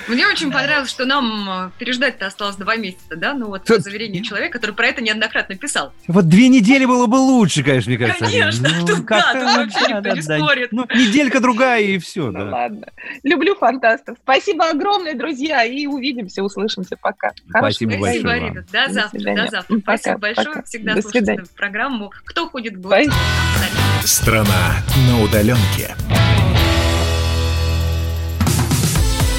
Мне 0.09 0.27
очень 0.27 0.51
понравилось, 0.51 0.91
что 0.91 1.05
нам 1.05 1.49
э, 1.69 1.71
переждать-то 1.79 2.27
осталось 2.27 2.57
два 2.57 2.77
месяца, 2.77 3.17
да? 3.17 3.35
Ну 3.35 3.47
вот 3.49 3.65
по 3.65 3.79
заверению 3.79 4.23
человека, 4.25 4.59
который 4.59 4.73
про 4.75 4.87
это 4.89 5.03
неоднократно 5.03 5.57
писал. 5.57 5.93
Вот 6.09 6.29
две 6.29 6.49
недели 6.49 6.85
было 6.85 7.07
бы 7.07 7.17
лучше, 7.17 7.63
конечно, 7.63 7.91
мне 7.91 7.99
кажется. 7.99 8.25
Конечно, 8.25 8.69
Алина. 8.69 8.87
тут 8.87 9.05
да, 9.07 9.33
тут 9.33 9.43
вообще 9.43 9.81
да, 9.81 9.89
никто 9.89 10.01
да, 10.01 10.11
не 10.15 10.23
да. 10.23 10.39
спорит. 10.39 10.73
Ну, 10.73 10.87
неделька 10.95 11.41
другая 11.41 11.83
и 11.83 11.99
все, 11.99 12.31
Ну 12.31 12.45
да. 12.45 12.51
ладно. 12.51 12.87
Люблю 13.23 13.55
фантастов. 13.57 14.17
Спасибо 14.23 14.69
огромное, 14.71 15.15
друзья, 15.15 15.65
и 15.65 15.87
увидимся, 15.87 16.43
услышимся. 16.43 16.97
Пока. 16.97 17.33
Спасибо 17.49 17.97
большое 17.99 18.21
Спасибо. 18.21 18.65
До 18.73 18.87
До 18.87 18.93
завтра, 18.93 19.19
свидания. 19.19 19.45
до 19.45 19.51
завтра. 19.51 19.75
Пока, 19.81 19.97
Спасибо 19.99 20.19
большое. 20.19 20.47
пока. 20.49 20.63
Всегда 20.63 20.95
До 20.95 21.03
слушайте 21.03 21.27
свидания. 21.27 21.49
программу 21.57 22.13
«Кто 22.25 22.49
ходит 22.49 22.75
в 22.77 22.81
Спасибо. 22.87 23.13
гости?» 23.15 24.07
Страна 24.07 24.77
на 25.09 25.23
удаленке. 25.23 25.95